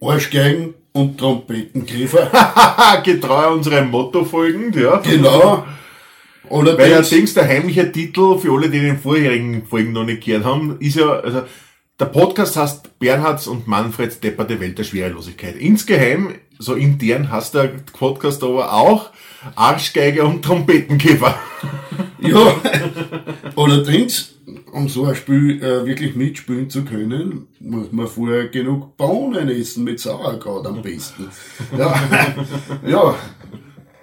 Arschgeigen 0.02 0.74
und 0.94 1.18
Trompetengriffe. 1.18 2.30
Getreu 3.04 3.54
unserem 3.54 3.90
Motto 3.90 4.26
folgend, 4.26 4.76
ja. 4.76 4.98
genau. 4.98 5.66
Oder 6.50 6.78
Weil 6.78 6.94
allerdings 6.94 7.34
der 7.34 7.48
heimliche 7.48 7.92
Titel, 7.92 8.38
für 8.40 8.52
alle, 8.52 8.70
die 8.70 8.80
den 8.80 8.98
vorherigen 8.98 9.66
Folgen 9.66 9.94
noch 9.94 10.06
nicht 10.06 10.24
gehört 10.24 10.46
haben, 10.46 10.78
ist 10.80 10.96
ja, 10.96 11.12
also, 11.12 11.44
der 12.00 12.06
Podcast 12.06 12.56
heißt 12.56 12.98
Bernhards 12.98 13.48
und 13.48 13.68
Manfreds 13.68 14.20
depperte 14.20 14.60
Welt 14.60 14.78
der 14.78 14.84
Schwerelosigkeit. 14.84 15.56
Insgeheim, 15.58 16.36
so 16.60 16.76
intern 16.76 17.32
heißt 17.32 17.56
der 17.56 17.72
Podcast 17.94 18.44
aber 18.44 18.72
auch 18.74 19.10
Arschgeiger 19.56 20.26
und 20.26 20.44
Trompetenkäfer. 20.44 21.36
Ja, 22.22 22.54
allerdings, 23.56 24.36
um 24.74 24.90
so 24.90 25.06
ein 25.06 25.16
Spiel 25.16 25.64
äh, 25.64 25.86
wirklich 25.86 26.16
mitspielen 26.16 26.70
zu 26.70 26.84
können, 26.84 27.48
muss 27.62 27.94
man 27.94 28.08
vorher 28.08 28.50
genug 28.50 28.98
Bohnen 28.98 29.48
essen 29.50 29.86
mit 29.86 30.02
Sauerkraut 30.02 30.68
am 30.68 30.82
besten. 30.82 31.30
Ja, 31.78 31.96
ja 32.86 33.16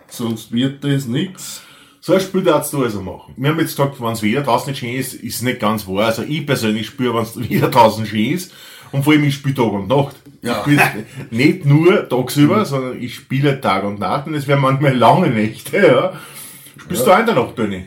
sonst 0.08 0.50
wird 0.50 0.82
das 0.82 1.06
nix. 1.06 1.60
So 2.06 2.14
ein 2.14 2.20
Spiel 2.20 2.44
darfst 2.44 2.72
du 2.72 2.84
also 2.84 3.00
machen. 3.00 3.34
Wir 3.36 3.50
haben 3.50 3.58
jetzt 3.58 3.76
gesagt, 3.76 4.00
wenn 4.00 4.12
es 4.12 4.22
wieder 4.22 4.42
draußen 4.42 4.70
nicht 4.70 4.78
schön 4.78 4.94
ist, 4.94 5.14
ist 5.14 5.42
nicht 5.42 5.58
ganz 5.58 5.88
wahr. 5.88 6.06
Also 6.06 6.22
ich 6.22 6.46
persönlich 6.46 6.86
spüre, 6.86 7.16
wenn 7.16 7.22
es 7.24 7.36
wieder 7.50 7.66
draußen 7.66 8.06
schön 8.06 8.30
ist. 8.30 8.52
Und 8.92 9.02
vor 9.02 9.12
allem 9.12 9.24
ich 9.24 9.34
spiele 9.34 9.56
Tag 9.56 9.72
und 9.72 9.88
Nacht. 9.88 10.14
Ja. 10.40 10.52
Ich 10.52 10.62
spiele 10.62 10.82
nicht 11.32 11.64
nur 11.64 12.08
tagsüber, 12.08 12.64
sondern 12.64 13.02
ich 13.02 13.16
spiele 13.16 13.60
Tag 13.60 13.82
und 13.82 13.98
Nacht 13.98 14.28
und 14.28 14.34
es 14.34 14.46
werden 14.46 14.60
manchmal 14.60 14.96
lange 14.96 15.30
Nächte, 15.30 15.78
ja. 15.78 16.12
Spielst 16.80 17.04
du 17.08 17.10
auch 17.10 17.18
in 17.18 17.26
der 17.26 17.34
Nacht, 17.34 17.56
Toni? 17.56 17.86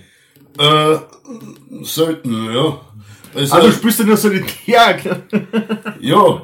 Äh, 0.58 0.98
selten, 1.84 2.54
ja. 2.54 2.82
Also, 3.34 3.56
Also 3.56 3.72
spielst 3.72 4.00
du 4.02 4.04
nur 4.04 4.18
solitär. 4.18 4.98
ja, 6.02 6.42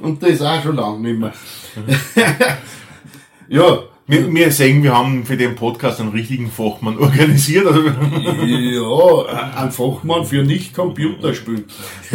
und 0.00 0.22
das 0.22 0.40
auch 0.40 0.62
schon 0.62 0.76
lange 0.76 1.00
nicht 1.00 1.20
mehr. 1.20 1.34
ja, 3.48 3.80
Wir, 4.08 4.32
wir 4.32 4.52
sehen, 4.52 4.82
wir 4.84 4.96
haben 4.96 5.26
für 5.26 5.36
den 5.36 5.56
Podcast 5.56 6.00
einen 6.00 6.10
richtigen 6.10 6.48
Fachmann 6.50 6.98
organisiert. 7.00 7.66
Also, 7.66 7.82
ja, 7.88 9.54
ein 9.56 9.72
Fachmann 9.72 10.24
für 10.24 10.44
nicht 10.44 10.74
Computerspielen. 10.74 11.64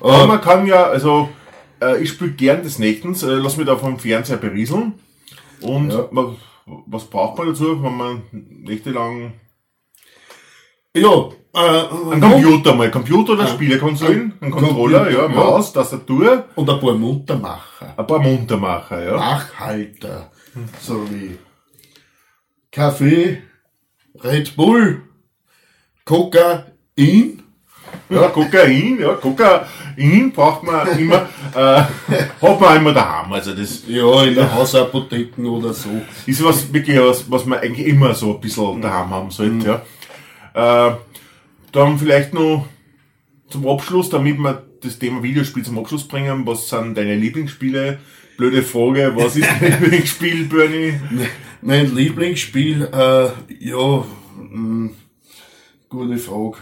aber 0.00 0.26
man 0.26 0.40
kann 0.40 0.66
ja, 0.66 0.84
also 0.84 1.28
äh, 1.82 2.00
ich 2.02 2.10
spiele 2.10 2.30
gern 2.32 2.62
des 2.62 2.78
Nächtens, 2.78 3.22
äh, 3.24 3.32
lass 3.32 3.56
mich 3.56 3.66
da 3.66 3.76
vom 3.76 3.98
Fernseher 3.98 4.36
berieseln. 4.36 4.94
Und 5.60 5.90
Ja. 5.90 6.08
man, 6.12 6.36
was 6.86 7.06
braucht 7.06 7.38
man 7.38 7.48
dazu, 7.48 7.82
wenn 7.82 7.96
man 7.96 8.22
nächtelang 8.30 9.32
Ja, 10.94 11.30
Ein 11.58 12.20
Computer 12.20 12.74
mal, 12.74 12.90
Computer 12.90 13.32
oder 13.32 13.46
Spielekonsolen, 13.46 14.34
ein 14.40 14.50
Controller, 14.50 15.10
ja, 15.10 15.22
ja. 15.22 15.28
Maus, 15.28 15.72
Tastatur, 15.72 16.44
und 16.54 16.70
ein 16.70 16.80
paar 16.80 16.94
Muntermacher. 16.94 17.94
ein 17.96 18.06
paar 18.06 18.18
Muntermacher, 18.20 19.04
ja. 19.04 19.16
Nachhalter, 19.16 20.30
so 20.80 21.08
wie 21.10 21.38
Kaffee, 22.70 23.42
Red 24.22 24.54
Bull, 24.56 25.02
Kokain 26.04 27.42
Ja, 28.10 28.28
Kokain, 28.28 28.98
ja, 29.00 29.14
Kokain 29.14 30.32
braucht 30.32 30.62
man 30.62 30.86
immer, 30.98 31.28
äh, 31.54 31.82
hat 32.42 32.60
man 32.60 32.76
immer 32.76 32.92
daheim. 32.92 33.32
Also 33.32 33.54
das 33.54 33.82
Ja, 33.86 34.22
in 34.24 34.34
der 34.34 34.54
Hausapotheken 34.54 35.46
oder 35.46 35.72
so. 35.72 35.88
ist 36.26 36.44
was 36.44 36.72
wirklich 36.72 36.98
was, 37.00 37.30
was 37.30 37.44
man 37.46 37.58
eigentlich 37.58 37.86
immer 37.86 38.14
so 38.14 38.34
ein 38.34 38.40
bisschen 38.40 38.80
daheim 38.80 39.10
haben 39.10 39.30
sollte, 39.30 39.66
ja. 40.54 40.88
Äh, 40.88 40.96
dann 41.72 41.98
vielleicht 41.98 42.34
noch 42.34 42.66
zum 43.48 43.66
Abschluss, 43.66 44.10
damit 44.10 44.38
wir 44.38 44.62
das 44.82 44.98
Thema 44.98 45.22
Videospiel 45.22 45.64
zum 45.64 45.78
Abschluss 45.78 46.06
bringen, 46.06 46.46
was 46.46 46.68
sind 46.68 46.96
deine 46.96 47.16
Lieblingsspiele? 47.16 47.98
Blöde 48.36 48.62
Frage, 48.62 49.12
was 49.16 49.36
ist 49.36 49.48
dein 49.60 49.72
Lieblingsspiel, 49.82 50.44
Bernie? 50.44 50.94
Mein 51.60 51.94
Lieblingsspiel, 51.94 52.88
äh, 52.92 53.28
ja, 53.64 54.04
mh, 54.50 54.90
gute 55.88 56.18
Frage. 56.18 56.58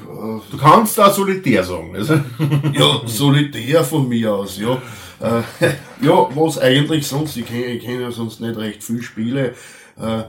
Du 0.51 0.57
kannst 0.57 0.97
da 0.97 1.11
solitär 1.11 1.63
sagen. 1.65 1.95
Also, 1.95 2.15
Äh, 2.15 2.21
ja, 2.79 3.03
solitär 3.05 3.85
von 3.85 4.09
mir 4.09 4.33
aus, 4.35 4.59
ja. 4.59 4.81
Äh, 5.21 5.43
ja, 6.07 6.29
was 6.35 6.59
eigentlich 6.59 7.07
sonst, 7.07 7.37
ich 7.37 7.47
kenne 7.47 7.79
kenn 7.79 8.01
ja 8.01 8.11
sonst 8.11 8.41
nicht 8.41 8.57
recht 8.57 8.83
viel 8.83 9.03
Spiele. 9.03 9.55
Äh, 9.99 10.23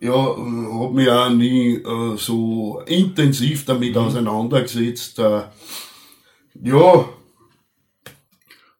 ja, 0.00 0.12
habe 0.14 0.94
mich 0.94 1.10
auch 1.10 1.30
nie 1.30 1.74
äh, 1.74 2.16
so 2.16 2.82
intensiv 2.86 3.64
damit 3.66 3.96
auseinandergesetzt. 3.96 5.18
Äh, 5.18 5.42
ja, 6.62 7.08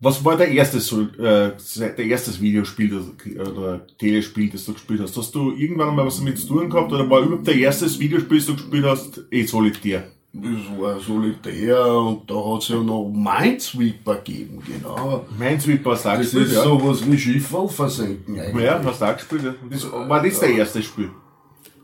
was 0.03 0.25
war 0.25 0.37
der 0.39 0.49
erste, 0.49 0.79
äh, 0.79 1.53
der 1.79 2.07
erstes 2.07 2.41
Videospiel 2.41 2.89
das, 2.89 3.47
oder 3.47 3.87
Telespiel, 3.99 4.49
das 4.49 4.65
du 4.65 4.73
gespielt 4.73 5.01
hast? 5.01 5.17
Hast 5.17 5.35
du 5.35 5.53
irgendwann 5.53 5.95
mal 5.95 6.07
was 6.07 6.17
damit 6.17 6.39
zu 6.39 6.47
tun 6.47 6.71
gehabt 6.71 6.91
oder 6.91 7.09
war 7.11 7.21
überhaupt 7.21 7.47
der 7.47 7.57
erste 7.57 7.87
Videospiel, 7.99 8.39
das 8.39 8.47
du 8.47 8.55
gespielt 8.55 8.85
hast, 8.87 9.23
eh 9.31 9.45
solitär? 9.45 10.11
Das 10.33 10.79
war 10.79 11.01
solitär 11.01 11.93
und 11.93 12.31
da 12.31 12.35
hat 12.35 12.63
es 12.63 12.69
ja 12.69 12.77
noch 12.77 13.11
Minesweeper 13.13 14.17
gegeben, 14.17 14.63
genau. 14.65 15.25
Minesweeper 15.37 15.91
hast 15.93 16.05
du 16.05 16.09
auch 16.09 16.13
Das 16.15 16.23
gespielt, 16.23 16.47
ist 16.47 16.55
ja? 16.55 16.63
sowas 16.63 17.07
wie 17.07 17.19
Schifferl 17.19 17.69
versenken 17.69 18.39
eigentlich. 18.39 18.65
Ja, 18.65 18.81
hast 18.83 19.01
du 19.01 19.05
auch 19.05 19.17
gespielt, 19.17 19.43
ja. 19.43 19.55
Und 19.61 19.75
Das, 19.75 19.91
war 19.91 20.23
das 20.23 20.39
der 20.39 20.51
erste 20.51 20.83
Spiel? 20.83 21.11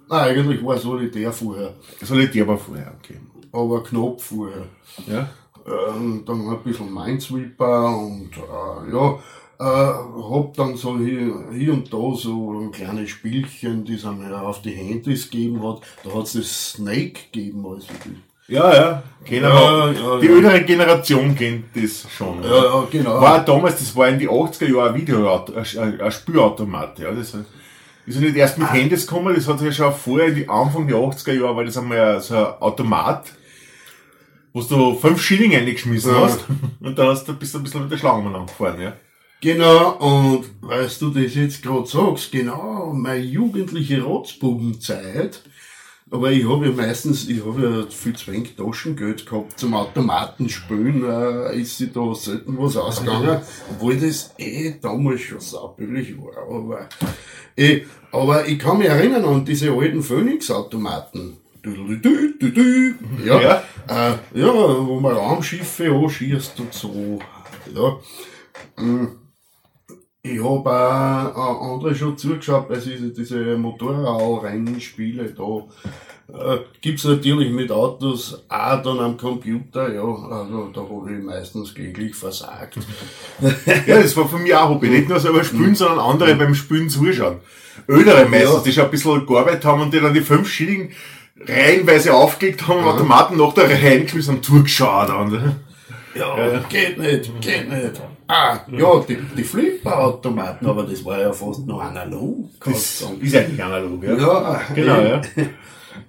Nein, 0.09 0.21
eigentlich 0.21 0.65
war 0.65 0.79
solitär 0.79 1.33
vorher, 1.33 1.75
Solitär 2.01 2.47
war 2.47 2.57
vorher, 2.59 2.95
okay. 3.03 3.19
aber 3.51 3.83
knapp 3.83 4.21
vorher. 4.21 4.67
Ja? 5.09 5.29
Ähm, 5.67 6.23
dann 6.25 6.49
ein 6.49 6.63
bisschen 6.63 6.95
Minesweeper 6.95 7.97
und 7.99 8.31
äh, 8.37 8.93
ja, 8.93 9.19
äh, 9.59 9.93
hab 10.31 10.55
dann 10.55 10.77
so 10.77 10.99
hier, 10.99 11.49
hier 11.53 11.73
und 11.73 11.93
da 11.93 12.15
so 12.15 12.71
kleine 12.73 13.09
Spielchen, 13.09 13.85
die 13.85 13.95
es 13.95 14.05
mir 14.05 14.41
auf 14.41 14.63
die 14.63 14.71
Handys 14.71 15.31
gegeben 15.31 15.67
hat. 15.67 15.81
Da 16.05 16.15
hat 16.15 16.25
es 16.27 16.35
das 16.35 16.73
Snake 16.75 17.21
gegeben, 17.33 17.67
also 17.67 17.89
die, 18.05 18.17
Ja, 18.49 18.75
ja. 18.75 19.03
Keiner 19.29 19.49
Ja, 19.49 19.91
ja, 19.91 20.19
die 20.21 20.27
ja. 20.27 20.33
ältere 20.37 20.63
Generation 20.65 21.35
kennt 21.35 21.65
das 21.75 22.07
schon. 22.17 22.43
ja, 22.45 22.65
ja, 22.65 22.87
genau. 22.91 23.21
War 23.21 23.45
damals, 23.45 23.81
das 23.81 23.95
war 23.97 24.09
in 24.09 24.19
die 24.21 24.29
80er 24.29 24.73
Jahre 24.73 24.91
ein 24.91 24.95
Video, 24.95 25.45
ein, 25.55 26.01
ein 26.01 26.13
Spielautomat, 26.13 26.99
ja. 27.01 27.11
Das 27.11 27.35
ist 27.35 27.45
ja 28.07 28.21
nicht 28.21 28.37
erst 28.37 28.57
mit 28.59 28.73
Handys 28.73 29.05
gekommen, 29.07 29.35
das 29.35 29.49
hat 29.49 29.61
ja 29.61 29.73
schon 29.73 29.93
vorher, 29.93 30.29
in 30.29 30.37
die 30.37 30.49
Anfang 30.49 30.87
der 30.87 30.97
80er 30.97 31.33
Jahre, 31.33 31.57
weil 31.57 31.67
das 31.67 31.77
einmal 31.77 31.99
ja 31.99 32.21
so 32.21 32.37
ein 32.37 32.47
Automat, 32.61 33.33
wo 34.53 34.63
du 34.63 34.95
fünf 34.95 35.21
Schilling 35.21 35.55
eingeschmissen 35.57 36.13
Ja. 36.15 36.21
hast, 36.21 36.45
und 36.81 36.97
dann 36.97 37.09
hast 37.09 37.25
du, 37.27 37.35
bist 37.35 37.53
du 37.53 37.59
ein 37.59 37.65
bisschen 37.65 37.83
mit 37.83 37.91
der 37.91 37.99
Schlangenmann 37.99 38.47
gefahren, 38.47 38.81
ja. 38.81 38.93
Genau, 39.41 39.91
und 39.99 40.45
weißt 40.63 41.03
du 41.03 41.11
das 41.11 41.35
jetzt 41.35 41.63
gerade 41.65 41.87
sagst, 41.87 42.31
genau, 42.31 42.93
meine 42.95 43.19
jugendliche 43.25 44.01
Rotzbubenzeit, 44.03 45.43
aber 46.11 46.31
ich 46.31 46.49
habe 46.49 46.67
ja 46.67 46.73
meistens, 46.73 47.29
ich 47.29 47.45
habe 47.45 47.63
ja 47.63 47.87
viel 47.91 48.15
zu 48.15 48.33
wenig 48.33 48.55
Taschengeld 48.55 49.27
gehabt 49.27 49.59
zum 49.59 49.75
Automatenspielen, 49.75 51.05
äh, 51.05 51.59
ist 51.61 51.79
sich 51.79 51.93
da 51.93 52.15
selten 52.15 52.57
was 52.59 52.77
ausgegangen, 52.77 53.41
obwohl 53.71 53.97
das 53.97 54.33
eh 54.39 54.75
damals 54.81 55.21
schon 55.23 55.41
saubillig 55.41 56.17
war, 56.19 56.37
aber, 56.49 56.89
eh, 57.57 57.83
aber 58.13 58.47
ich 58.47 58.59
kann 58.59 58.79
mich 58.79 58.89
erinnern 58.89 59.25
an 59.25 59.45
diese 59.45 59.73
alten 59.73 60.03
Phoenix-Automaten. 60.03 61.39
Ja, 63.25 63.41
Ja. 63.41 63.63
Äh, 63.89 64.15
ja, 64.35 64.53
wo 64.87 65.01
man 65.01 65.17
Raumschiffe 65.17 65.91
anschießt 65.91 66.61
und 66.61 66.73
so, 66.73 67.19
ja. 67.75 67.99
Ich 70.33 70.43
habe 70.43 70.71
auch 70.71 71.63
äh, 71.63 71.75
andere 71.75 71.95
schon 71.95 72.19
zugeschaut, 72.19 72.69
weil 72.69 72.81
sie 72.81 73.13
diese 73.13 73.57
Motorradrennspiele 73.57 75.33
da 75.33 75.65
äh, 76.29 76.59
gibt's 76.81 77.05
natürlich 77.05 77.53
mit 77.53 77.71
Autos 77.71 78.43
auch 78.49 78.83
dann 78.83 78.99
am 78.99 79.17
Computer, 79.17 79.95
ja, 79.95 80.03
also 80.03 80.71
da 80.75 80.81
habe 80.81 81.13
ich 81.13 81.23
meistens 81.23 81.73
kläglich 81.73 82.17
versagt. 82.17 82.79
Ja, 83.87 84.03
das 84.03 84.17
war 84.17 84.29
von 84.29 84.43
mir 84.43 84.61
auch 84.61 84.71
Hobby. 84.71 84.89
Nicht 84.89 85.09
nur 85.09 85.21
selber 85.21 85.45
spielen, 85.45 85.75
sondern 85.75 86.01
andere 86.01 86.35
beim 86.35 86.55
Spielen 86.55 86.89
zuschauen. 86.91 87.37
Ältere 87.87 88.27
meistens, 88.27 88.63
die 88.65 88.73
schon 88.73 88.87
ein 88.87 88.91
bisschen 88.91 89.27
gearbeitet 89.27 89.65
haben 89.65 89.83
und 89.83 89.95
die 89.95 90.01
dann 90.01 90.15
die 90.15 90.21
fünf 90.21 90.49
Schilling 90.49 90.91
reihenweise 91.47 92.15
aufgelegt 92.15 92.67
haben, 92.67 92.81
im 92.81 92.87
Automaten 92.87 93.37
nach 93.37 93.53
der 93.53 93.71
Reihe 93.71 93.99
eingeschmissen 93.99 94.37
haben, 94.37 94.43
zugeschaut. 94.43 95.11
Und, 95.11 95.55
Ja, 96.15 96.65
geht 96.69 96.99
nicht, 96.99 97.31
geht 97.41 97.69
nicht. 97.69 98.01
Ah, 98.29 98.59
ja, 98.73 99.05
die, 99.09 99.19
die 99.37 99.45
Flipperautomaten, 99.45 100.67
aber 100.67 100.83
das 100.83 101.05
war 101.05 101.21
ja 101.21 101.33
fast 101.33 101.67
noch 101.67 101.81
analog. 101.81 102.51
das 102.65 103.05
ist 103.21 103.37
eigentlich 103.37 103.63
analog, 103.63 104.03
ja. 104.03 104.15
Ja, 104.17 104.61
Genau, 104.75 105.01
ja. 105.01 105.21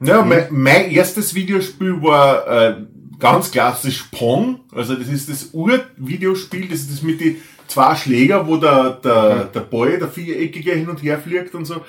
Ja, 0.02 0.22
mein, 0.24 0.48
mein 0.50 0.92
erstes 0.92 1.34
Videospiel 1.34 2.02
war 2.02 2.48
äh, 2.48 2.76
ganz 3.20 3.52
klassisch 3.52 4.04
Pong. 4.12 4.62
Also 4.74 4.96
das 4.96 5.08
ist 5.08 5.30
das 5.30 5.50
Ur-Videospiel, 5.54 6.68
das 6.68 6.80
ist 6.82 6.92
das 6.92 7.02
mit 7.04 7.22
den 7.22 7.38
zwei 7.68 7.96
Schläger, 7.96 8.48
wo 8.48 8.58
der, 8.58 9.00
der, 9.04 9.46
der 9.46 9.60
Ball, 9.62 9.98
der 9.98 10.08
viereckige 10.08 10.74
hin 10.74 10.90
und 10.90 11.02
her 11.04 11.20
fliegt 11.20 11.56
und 11.56 11.66
so. 11.66 11.82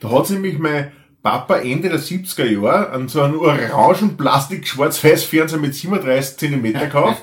Da 0.00 0.10
hat 0.10 0.30
nämlich 0.30 0.58
mein 0.58 0.92
Papa 1.22 1.56
Ende 1.56 1.88
der 1.88 1.98
70er 1.98 2.44
Jahre 2.44 2.90
an 2.90 3.08
so 3.08 3.20
einen 3.22 3.36
orangen 3.36 4.16
Plastik-Schwarz-Weiß-Fernseher 4.16 5.58
mit 5.58 5.74
37 5.74 6.36
Zentimeter 6.36 6.80
gekauft. 6.86 7.22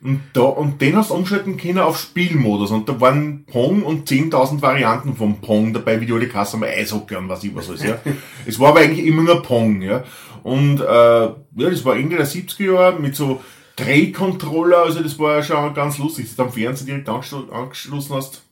Und, 0.00 0.20
da, 0.32 0.42
und 0.42 0.80
den 0.80 0.96
hast 0.96 1.10
du 1.10 1.14
umschalten 1.14 1.56
können 1.56 1.78
auf 1.78 1.98
Spielmodus. 1.98 2.70
Und 2.70 2.88
da 2.88 3.00
waren 3.00 3.44
Pong 3.46 3.82
und 3.82 4.08
10.000 4.08 4.62
Varianten 4.62 5.16
vom 5.16 5.40
Pong 5.40 5.72
dabei, 5.72 6.00
wie 6.00 6.06
die 6.06 6.12
alle 6.12 6.28
Kasse 6.28 6.56
mal 6.56 6.68
Eishockey 6.68 7.16
und 7.16 7.28
was 7.28 7.42
ich 7.42 7.54
was 7.54 7.68
alles, 7.68 7.82
ja. 7.82 7.98
es 8.46 8.58
war 8.60 8.68
aber 8.68 8.80
eigentlich 8.80 9.04
immer 9.06 9.22
nur 9.22 9.42
Pong, 9.42 9.82
ja. 9.82 10.04
Und, 10.44 10.80
äh, 10.80 10.84
ja, 10.84 11.34
das 11.56 11.84
war 11.84 11.96
Ende 11.96 12.16
der 12.16 12.26
70er 12.26 12.74
Jahre 12.74 13.00
mit 13.00 13.16
so 13.16 13.42
Drehcontroller, 13.76 14.78
also 14.84 15.02
das 15.02 15.18
war 15.18 15.36
ja 15.36 15.42
schon 15.42 15.74
ganz 15.74 15.98
lustig, 15.98 16.26
dass 16.26 16.36
du 16.36 16.42
am 16.42 16.52
Fernseher 16.52 16.86
direkt 16.86 17.08
angeschl- 17.08 17.50
angeschlossen 17.50 18.14
hast. 18.14 18.42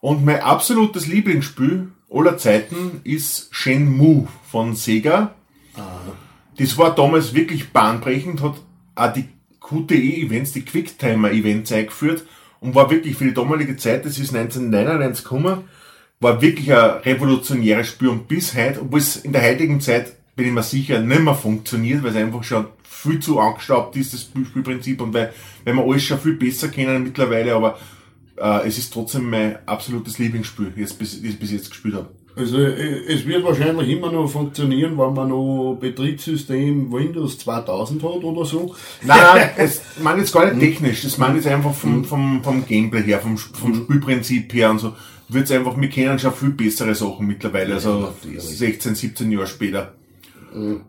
Und 0.00 0.24
mein 0.24 0.40
absolutes 0.40 1.06
Lieblingsspiel 1.06 1.88
aller 2.10 2.38
Zeiten 2.38 3.00
ist 3.04 3.48
Shenmue 3.50 4.28
von 4.50 4.74
Sega. 4.74 5.34
Das 6.56 6.78
war 6.78 6.94
damals 6.94 7.34
wirklich 7.34 7.72
bahnbrechend, 7.72 8.42
hat 8.42 8.54
auch 8.94 9.12
die 9.12 9.28
QTE-Events, 9.68 10.52
die 10.52 10.64
Quicktime-Events 10.64 11.72
eingeführt 11.72 12.24
und 12.60 12.74
war 12.74 12.90
wirklich 12.90 13.16
für 13.16 13.24
die 13.24 13.34
damalige 13.34 13.76
Zeit, 13.76 14.04
das 14.04 14.18
ist 14.18 14.34
1999 14.34 15.24
gekommen, 15.24 15.64
war 16.20 16.42
wirklich 16.42 16.72
ein 16.72 17.00
revolutionäres 17.02 17.88
Spiel 17.88 18.08
und 18.08 18.28
bis 18.28 18.54
heute, 18.54 18.82
obwohl 18.82 18.98
es 18.98 19.16
in 19.16 19.32
der 19.32 19.42
heutigen 19.42 19.80
Zeit, 19.80 20.14
bin 20.34 20.46
ich 20.46 20.52
mir 20.52 20.62
sicher, 20.62 21.00
nicht 21.00 21.20
mehr 21.20 21.34
funktioniert, 21.34 22.02
weil 22.02 22.10
es 22.10 22.16
einfach 22.16 22.44
schon 22.44 22.66
viel 22.82 23.20
zu 23.20 23.38
angestaubt 23.38 23.96
ist, 23.96 24.12
das 24.12 24.22
Spielprinzip 24.22 25.00
und 25.00 25.14
weil, 25.14 25.32
weil 25.64 25.74
wir 25.74 25.84
alles 25.84 26.04
schon 26.04 26.18
viel 26.18 26.34
besser 26.34 26.68
kennen 26.68 27.02
mittlerweile, 27.02 27.54
aber 27.54 27.78
äh, 28.36 28.66
es 28.66 28.78
ist 28.78 28.92
trotzdem 28.92 29.30
mein 29.30 29.58
absolutes 29.66 30.18
Lieblingsspiel, 30.18 30.70
bis, 30.70 30.96
das 30.96 31.14
ich 31.14 31.38
bis 31.38 31.52
jetzt 31.52 31.70
gespielt 31.70 31.94
habe. 31.94 32.08
Also 32.38 32.58
äh, 32.58 33.12
es 33.12 33.26
wird 33.26 33.44
wahrscheinlich 33.44 33.88
immer 33.88 34.12
noch 34.12 34.28
funktionieren, 34.28 34.96
wenn 34.96 35.12
man 35.12 35.28
noch 35.28 35.76
Betriebssystem 35.80 36.92
Windows 36.92 37.38
2000 37.38 38.02
hat 38.02 38.24
oder 38.24 38.44
so. 38.44 38.74
Nein, 39.02 39.18
nein, 39.34 39.50
das 39.56 39.82
meine 40.00 40.20
jetzt 40.20 40.32
gar 40.32 40.52
nicht 40.52 40.60
technisch, 40.60 41.02
das 41.02 41.18
meine 41.18 41.36
jetzt 41.36 41.46
einfach 41.48 41.74
vom, 41.74 42.04
vom, 42.04 42.42
vom 42.42 42.66
Gameplay 42.66 43.02
her, 43.02 43.20
vom, 43.20 43.36
vom 43.36 43.74
Spielprinzip 43.74 44.52
her 44.54 44.70
und 44.70 44.78
so. 44.78 44.94
Wird's 45.28 45.50
einfach, 45.50 45.78
wir 45.78 45.88
kennen 45.90 46.18
schon 46.18 46.32
viel 46.32 46.50
bessere 46.50 46.94
Sachen 46.94 47.26
mittlerweile, 47.26 47.74
also 47.74 48.00
natürlich. 48.00 48.42
16, 48.42 48.94
17 48.94 49.30
Jahre 49.30 49.46
später. 49.46 49.92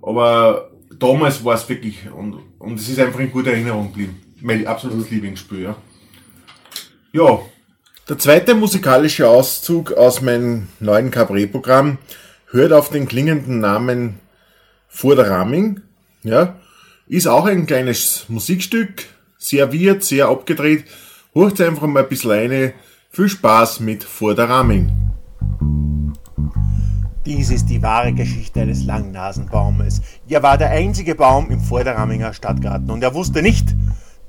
Aber 0.02 0.72
damals 0.98 1.44
war 1.44 1.56
es 1.56 1.68
wirklich, 1.68 2.10
und, 2.12 2.38
und 2.60 2.80
es 2.80 2.88
ist 2.88 3.00
einfach 3.00 3.20
in 3.20 3.32
guter 3.32 3.52
Erinnerung 3.52 3.88
geblieben. 3.88 4.22
Mein 4.42 4.66
absolutes 4.66 5.10
Lieblingsspiel, 5.10 5.64
ja. 5.64 5.76
Ja. 7.12 7.40
Der 8.10 8.18
zweite 8.18 8.56
musikalische 8.56 9.30
Auszug 9.30 9.94
aus 9.94 10.22
meinem 10.22 10.70
neuen 10.80 11.12
Cabaret-Programm 11.12 12.00
hört 12.50 12.74
auf 12.74 12.90
den 12.90 13.08
klingenden 13.08 13.60
Namen 13.60 14.18
Vor 14.88 15.16
der 15.16 15.30
Ramming, 15.30 15.82
ja. 16.24 16.56
Ist 17.08 17.28
auch 17.28 17.46
ein 17.46 17.68
kleines 17.68 18.26
Musikstück, 18.28 19.06
sehr 19.38 19.72
wird, 19.72 20.04
sehr 20.04 20.28
abgedreht. 20.28 20.86
Hört 21.34 21.62
einfach 21.62 21.86
mal 21.86 22.02
ein 22.02 22.10
bisschen 22.10 22.32
eine. 22.32 22.74
Viel 23.12 23.30
Spaß 23.30 23.80
mit 23.82 24.04
Vor 24.04 24.34
der 24.34 24.50
Ramming. 24.50 24.92
Dies 27.28 27.52
ist 27.52 27.68
die 27.68 27.84
wahre 27.84 28.14
Geschichte 28.14 28.62
eines 28.62 28.86
Langnasenbaumes. 28.86 30.02
Er 30.28 30.42
war 30.42 30.58
der 30.58 30.72
einzige 30.72 31.14
Baum 31.14 31.52
im 31.52 31.62
Vorderraminger 31.62 32.34
Stadtgarten 32.34 32.90
und 32.90 33.04
er 33.04 33.14
wusste 33.14 33.44
nicht, 33.44 33.76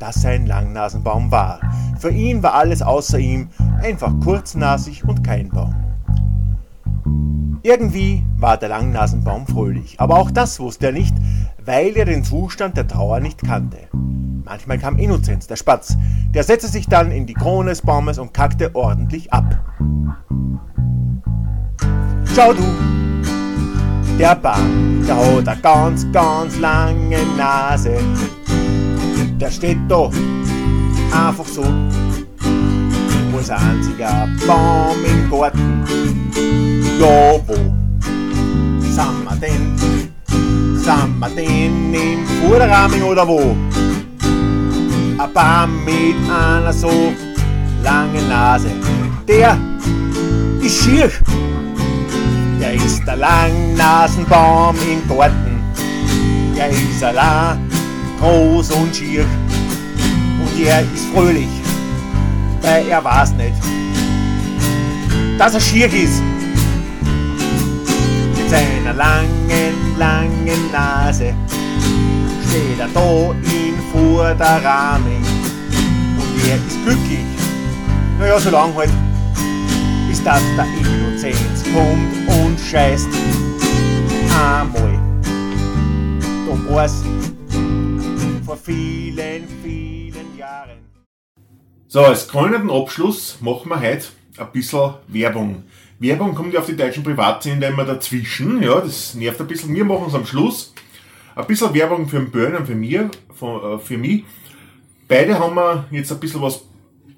dass 0.01 0.25
er 0.25 0.33
ein 0.33 0.47
Langnasenbaum 0.47 1.31
war. 1.31 1.61
Für 1.99 2.11
ihn 2.11 2.43
war 2.43 2.55
alles 2.55 2.83
außer 2.83 3.19
ihm 3.19 3.51
einfach 3.83 4.19
kurznasig 4.25 5.05
und 5.05 5.23
kein 5.23 5.51
Baum. 5.51 5.75
Irgendwie 7.63 8.25
war 8.37 8.57
der 8.57 8.71
Langnasenbaum 8.71 9.47
fröhlich, 9.47 10.01
aber 10.01 10.19
auch 10.19 10.31
das 10.31 10.59
wusste 10.59 10.87
er 10.87 10.93
nicht, 10.93 11.15
weil 11.63 11.95
er 11.97 12.07
den 12.07 12.25
Zustand 12.25 12.77
der 12.77 12.89
Trauer 12.89 13.21
nicht 13.21 13.45
kannte. 13.45 13.77
Manchmal 13.93 14.79
kam 14.79 14.97
Innozenz, 14.97 15.47
der 15.47 15.57
Spatz, 15.57 15.97
der 16.31 16.43
setzte 16.43 16.69
sich 16.69 16.89
dann 16.89 17.13
in 17.13 17.27
die 17.27 17.35
Krone 17.35 17.69
des 17.71 17.83
Baumes 17.83 18.19
und 18.19 18.33
kackte 18.33 18.75
ordentlich 18.75 19.31
ab. 19.33 19.45
Schau 22.35 22.55
du, 22.55 22.65
der 24.19 24.35
Baum, 24.37 25.05
der 25.07 25.17
hat 25.17 25.49
eine 25.49 25.61
ganz, 25.61 26.11
ganz 26.13 26.59
lange 26.59 27.19
Nase. 27.37 27.99
Der 29.41 29.51
steht 29.51 29.79
da 29.89 30.11
einfach 31.27 31.47
so. 31.47 31.63
Ein 31.63 33.51
einziger 33.51 34.29
Baum 34.47 34.97
im 35.03 35.31
Garten. 35.31 35.83
Ja, 37.01 37.41
wo 37.47 37.55
sind 38.83 39.25
wir 39.25 39.37
denn? 39.41 39.79
Sind 40.77 41.19
wir 41.19 41.29
denn 41.31 41.95
im 41.95 42.27
Vorderrahmen 42.27 43.03
oder 43.03 43.27
wo? 43.27 43.57
Ein 45.19 45.33
Baum 45.33 45.85
mit 45.87 46.17
einer 46.31 46.73
so 46.75 46.91
langen 47.83 48.29
Nase. 48.29 48.71
Der 49.27 49.57
ist 50.61 50.85
schier. 50.85 51.11
Der 52.61 52.75
ist 52.75 53.03
der 53.07 53.17
Langnasenbaum 53.17 54.77
im 54.77 55.09
Garten. 55.09 55.63
Der 56.55 56.69
ist 56.69 57.03
allein 57.03 57.70
groß 58.21 58.71
und 58.73 58.95
schier. 58.95 59.25
Und 59.25 60.65
er 60.65 60.81
ist 60.81 61.07
fröhlich, 61.13 61.49
weil 62.63 62.87
er 62.89 63.03
weiß 63.03 63.33
nicht, 63.33 63.57
dass 65.39 65.55
er 65.55 65.61
schier 65.61 65.87
ist. 65.87 66.23
Mit 68.37 68.51
seiner 68.51 68.95
langen, 68.95 69.97
langen 69.99 70.71
Nase 70.73 71.35
steht 72.49 72.79
er 72.79 72.89
da 72.93 73.31
in 73.45 73.75
Vorderrahmen. 73.93 75.25
Und 76.19 76.49
er 76.49 76.57
ist 76.57 76.85
glücklich. 76.85 77.25
Naja, 78.19 78.39
so 78.39 78.51
lang 78.51 78.75
halt 78.77 78.91
bis 80.09 80.23
dass 80.25 80.43
der 80.57 80.67
Innozenz 80.67 81.63
kommt 81.73 82.45
und 82.45 82.59
scheißt. 82.59 83.09
Einmal. 84.35 84.99
Da 86.47 86.75
war's 86.75 87.03
vor 88.51 88.57
vielen, 88.57 89.47
vielen 89.63 90.37
Jahren. 90.37 90.79
So, 91.87 92.01
als 92.01 92.27
krönenden 92.27 92.69
Abschluss 92.69 93.39
machen 93.41 93.69
wir 93.69 93.81
heute 93.81 94.07
ein 94.39 94.51
bisschen 94.51 94.95
Werbung. 95.07 95.63
Werbung 96.01 96.35
kommt 96.35 96.53
ja 96.53 96.59
auf 96.59 96.67
die 96.67 96.75
deutschen 96.75 97.05
Privatsender 97.05 97.69
immer 97.69 97.85
dazwischen, 97.85 98.61
ja, 98.61 98.81
das 98.81 99.15
nervt 99.15 99.41
ein 99.41 99.47
bisschen. 99.47 99.73
Wir 99.73 99.85
machen 99.85 100.07
es 100.09 100.15
am 100.15 100.27
Schluss. 100.27 100.75
Ein 101.37 101.47
bisschen 101.47 101.73
Werbung 101.75 102.09
für 102.09 102.19
den 102.19 102.33
Burn 102.33 102.57
und 102.57 102.67
für, 102.67 102.75
mir, 102.75 103.09
für, 103.33 103.75
äh, 103.75 103.79
für 103.79 103.97
mich. 103.97 104.25
Beide 105.07 105.39
haben 105.39 105.55
wir 105.55 105.87
jetzt 105.93 106.11
ein 106.11 106.19
bisschen 106.19 106.43
was 106.43 106.65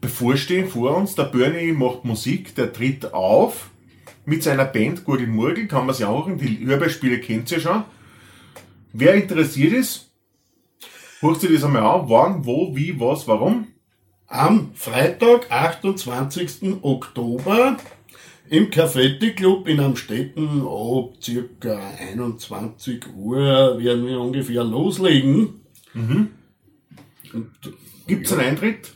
bevorstehen 0.02 0.68
vor 0.68 0.94
uns. 0.94 1.14
Der 1.14 1.24
Bernie 1.24 1.72
macht 1.72 2.04
Musik, 2.04 2.54
der 2.56 2.74
tritt 2.74 3.14
auf 3.14 3.70
mit 4.26 4.42
seiner 4.42 4.66
Band 4.66 5.06
Gurgel 5.06 5.28
Murgel, 5.28 5.66
kann 5.66 5.86
man 5.86 5.94
sich 5.94 6.04
auch, 6.04 6.28
die 6.30 6.66
Hörbespiele 6.66 7.20
kennt 7.20 7.50
ihr 7.52 7.60
schon. 7.60 7.84
Wer 8.92 9.14
interessiert 9.14 9.72
ist, 9.72 10.11
hört 11.22 11.40
sich 11.40 11.52
das 11.52 11.64
einmal 11.64 11.84
an, 11.84 12.08
wann, 12.08 12.44
wo, 12.44 12.74
wie, 12.76 12.98
was, 13.00 13.26
warum. 13.26 13.68
Am 14.26 14.72
Freitag, 14.74 15.50
28. 15.50 16.82
Oktober, 16.82 17.76
im 18.48 18.70
Cafetti 18.70 19.32
Club 19.32 19.68
in 19.68 19.80
Amstetten 19.80 20.62
ab 20.66 21.14
circa 21.22 21.80
21 21.98 23.06
Uhr 23.16 23.78
werden 23.78 24.06
wir 24.06 24.20
ungefähr 24.20 24.64
loslegen. 24.64 25.60
Mhm. 25.94 26.28
Gibt 28.06 28.26
es 28.26 28.32
einen 28.32 28.42
Eintritt? 28.42 28.92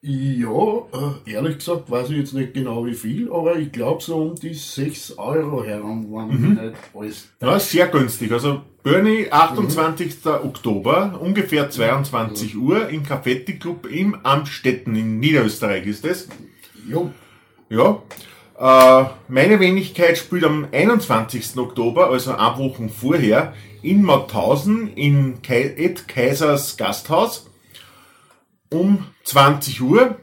Ja, 0.00 0.86
äh, 0.92 1.32
ehrlich 1.32 1.58
gesagt 1.58 1.90
weiß 1.90 2.10
ich 2.10 2.18
jetzt 2.18 2.32
nicht 2.32 2.54
genau 2.54 2.86
wie 2.86 2.94
viel, 2.94 3.32
aber 3.32 3.56
ich 3.56 3.72
glaube 3.72 4.00
so 4.00 4.16
um 4.18 4.34
die 4.36 4.54
6 4.54 5.18
Euro 5.18 5.64
herum, 5.64 6.06
wenn 6.12 6.40
mhm. 6.40 6.50
nicht 6.50 6.76
alles. 6.94 7.28
Ja, 7.42 7.58
sehr 7.58 7.88
günstig. 7.88 8.30
Also 8.30 8.62
Bernie, 8.84 9.26
28. 9.28 10.24
Mhm. 10.24 10.30
Oktober, 10.44 11.18
ungefähr 11.20 11.68
22 11.68 12.54
mhm. 12.54 12.62
Uhr 12.62 12.88
im 12.90 13.02
Cafetti 13.02 13.58
Club 13.58 13.86
im 13.90 14.14
Amstetten 14.24 14.94
in 14.94 15.18
Niederösterreich 15.18 15.84
ist 15.86 16.04
das. 16.04 16.28
Jo. 16.88 17.10
Ja. 17.68 18.00
Äh, 18.56 19.04
meine 19.26 19.58
Wenigkeit 19.58 20.16
spielt 20.16 20.44
am 20.44 20.68
21. 20.70 21.56
Oktober, 21.56 22.10
also 22.10 22.36
ein 22.36 22.58
Wochen 22.58 22.88
vorher, 22.88 23.52
in 23.82 24.04
Mauthausen 24.04 24.92
in 24.94 25.38
Ed 25.48 26.06
Kaisers 26.06 26.76
Gasthaus 26.76 27.48
um 28.70 29.04
20 29.24 29.80
Uhr, 29.82 30.18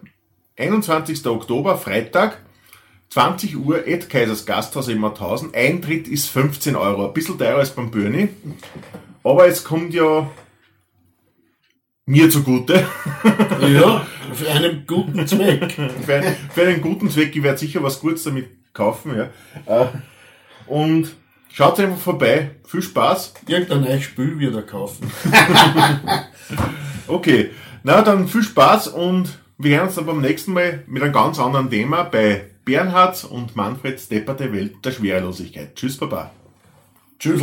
21. 0.57 1.25
Oktober, 1.27 1.77
Freitag, 1.77 2.41
20 3.09 3.57
Uhr, 3.57 3.87
Ed 3.87 4.09
Kaisers 4.09 4.45
Gasthaus 4.45 4.87
in 4.87 4.97
Mauthausen. 4.97 5.53
Eintritt 5.53 6.07
ist 6.07 6.27
15 6.29 6.75
Euro, 6.75 7.07
ein 7.07 7.13
bisschen 7.13 7.37
teurer 7.37 7.59
als 7.59 7.71
beim 7.71 7.91
Börni. 7.91 8.29
Aber 9.23 9.47
es 9.47 9.63
kommt 9.63 9.93
ja 9.93 10.29
mir 12.05 12.29
zugute. 12.29 12.85
Ja, 13.61 14.05
für 14.33 14.51
einen 14.51 14.85
guten 14.85 15.25
Zweck. 15.25 15.71
für, 15.71 16.21
für, 16.53 16.67
einen 16.67 16.81
guten 16.81 17.09
Zweck, 17.09 17.35
ich 17.35 17.41
werde 17.41 17.57
sicher 17.57 17.81
was 17.81 17.99
Gutes 17.99 18.23
damit 18.23 18.49
kaufen. 18.73 19.15
Ja. 19.15 19.29
Äh, 19.65 19.87
und 20.67 21.15
schaut 21.51 21.79
einfach 21.79 21.97
vorbei, 21.97 22.51
viel 22.67 22.81
Spaß. 22.81 23.33
Irgendein 23.47 23.81
neues 23.81 24.03
Spiel 24.03 24.37
wieder 24.37 24.61
kaufen. 24.61 25.09
okay. 27.07 27.51
Na, 27.87 28.01
dann 28.01 28.27
viel 28.27 28.41
Spaß 28.41 28.87
und 28.87 29.37
wir 29.59 29.77
hören 29.77 29.85
uns 29.85 29.93
dann 29.93 30.07
beim 30.07 30.19
nächsten 30.19 30.53
Mal 30.53 30.83
mit 30.87 31.03
einem 31.03 31.13
ganz 31.13 31.37
anderen 31.37 31.69
Thema 31.69 32.01
bei 32.01 32.49
Bernhard 32.65 33.23
und 33.25 33.55
Manfred 33.55 33.99
Stepperte 33.99 34.51
Welt 34.51 34.83
der 34.83 34.91
Schwerelosigkeit. 34.91 35.75
Tschüss, 35.75 35.95
Baba. 35.95 36.31
Tschüss. 37.19 37.35
Es 37.35 37.41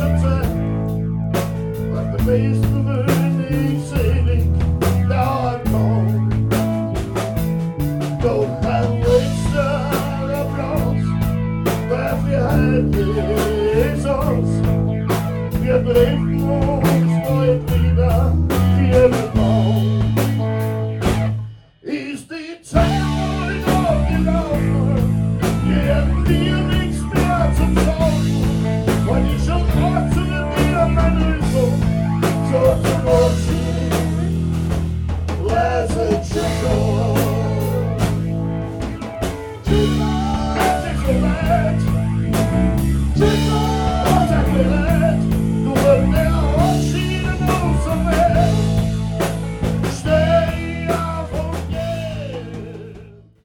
Andererseits 0.00 0.48
war 1.92 2.14
es 2.32 2.87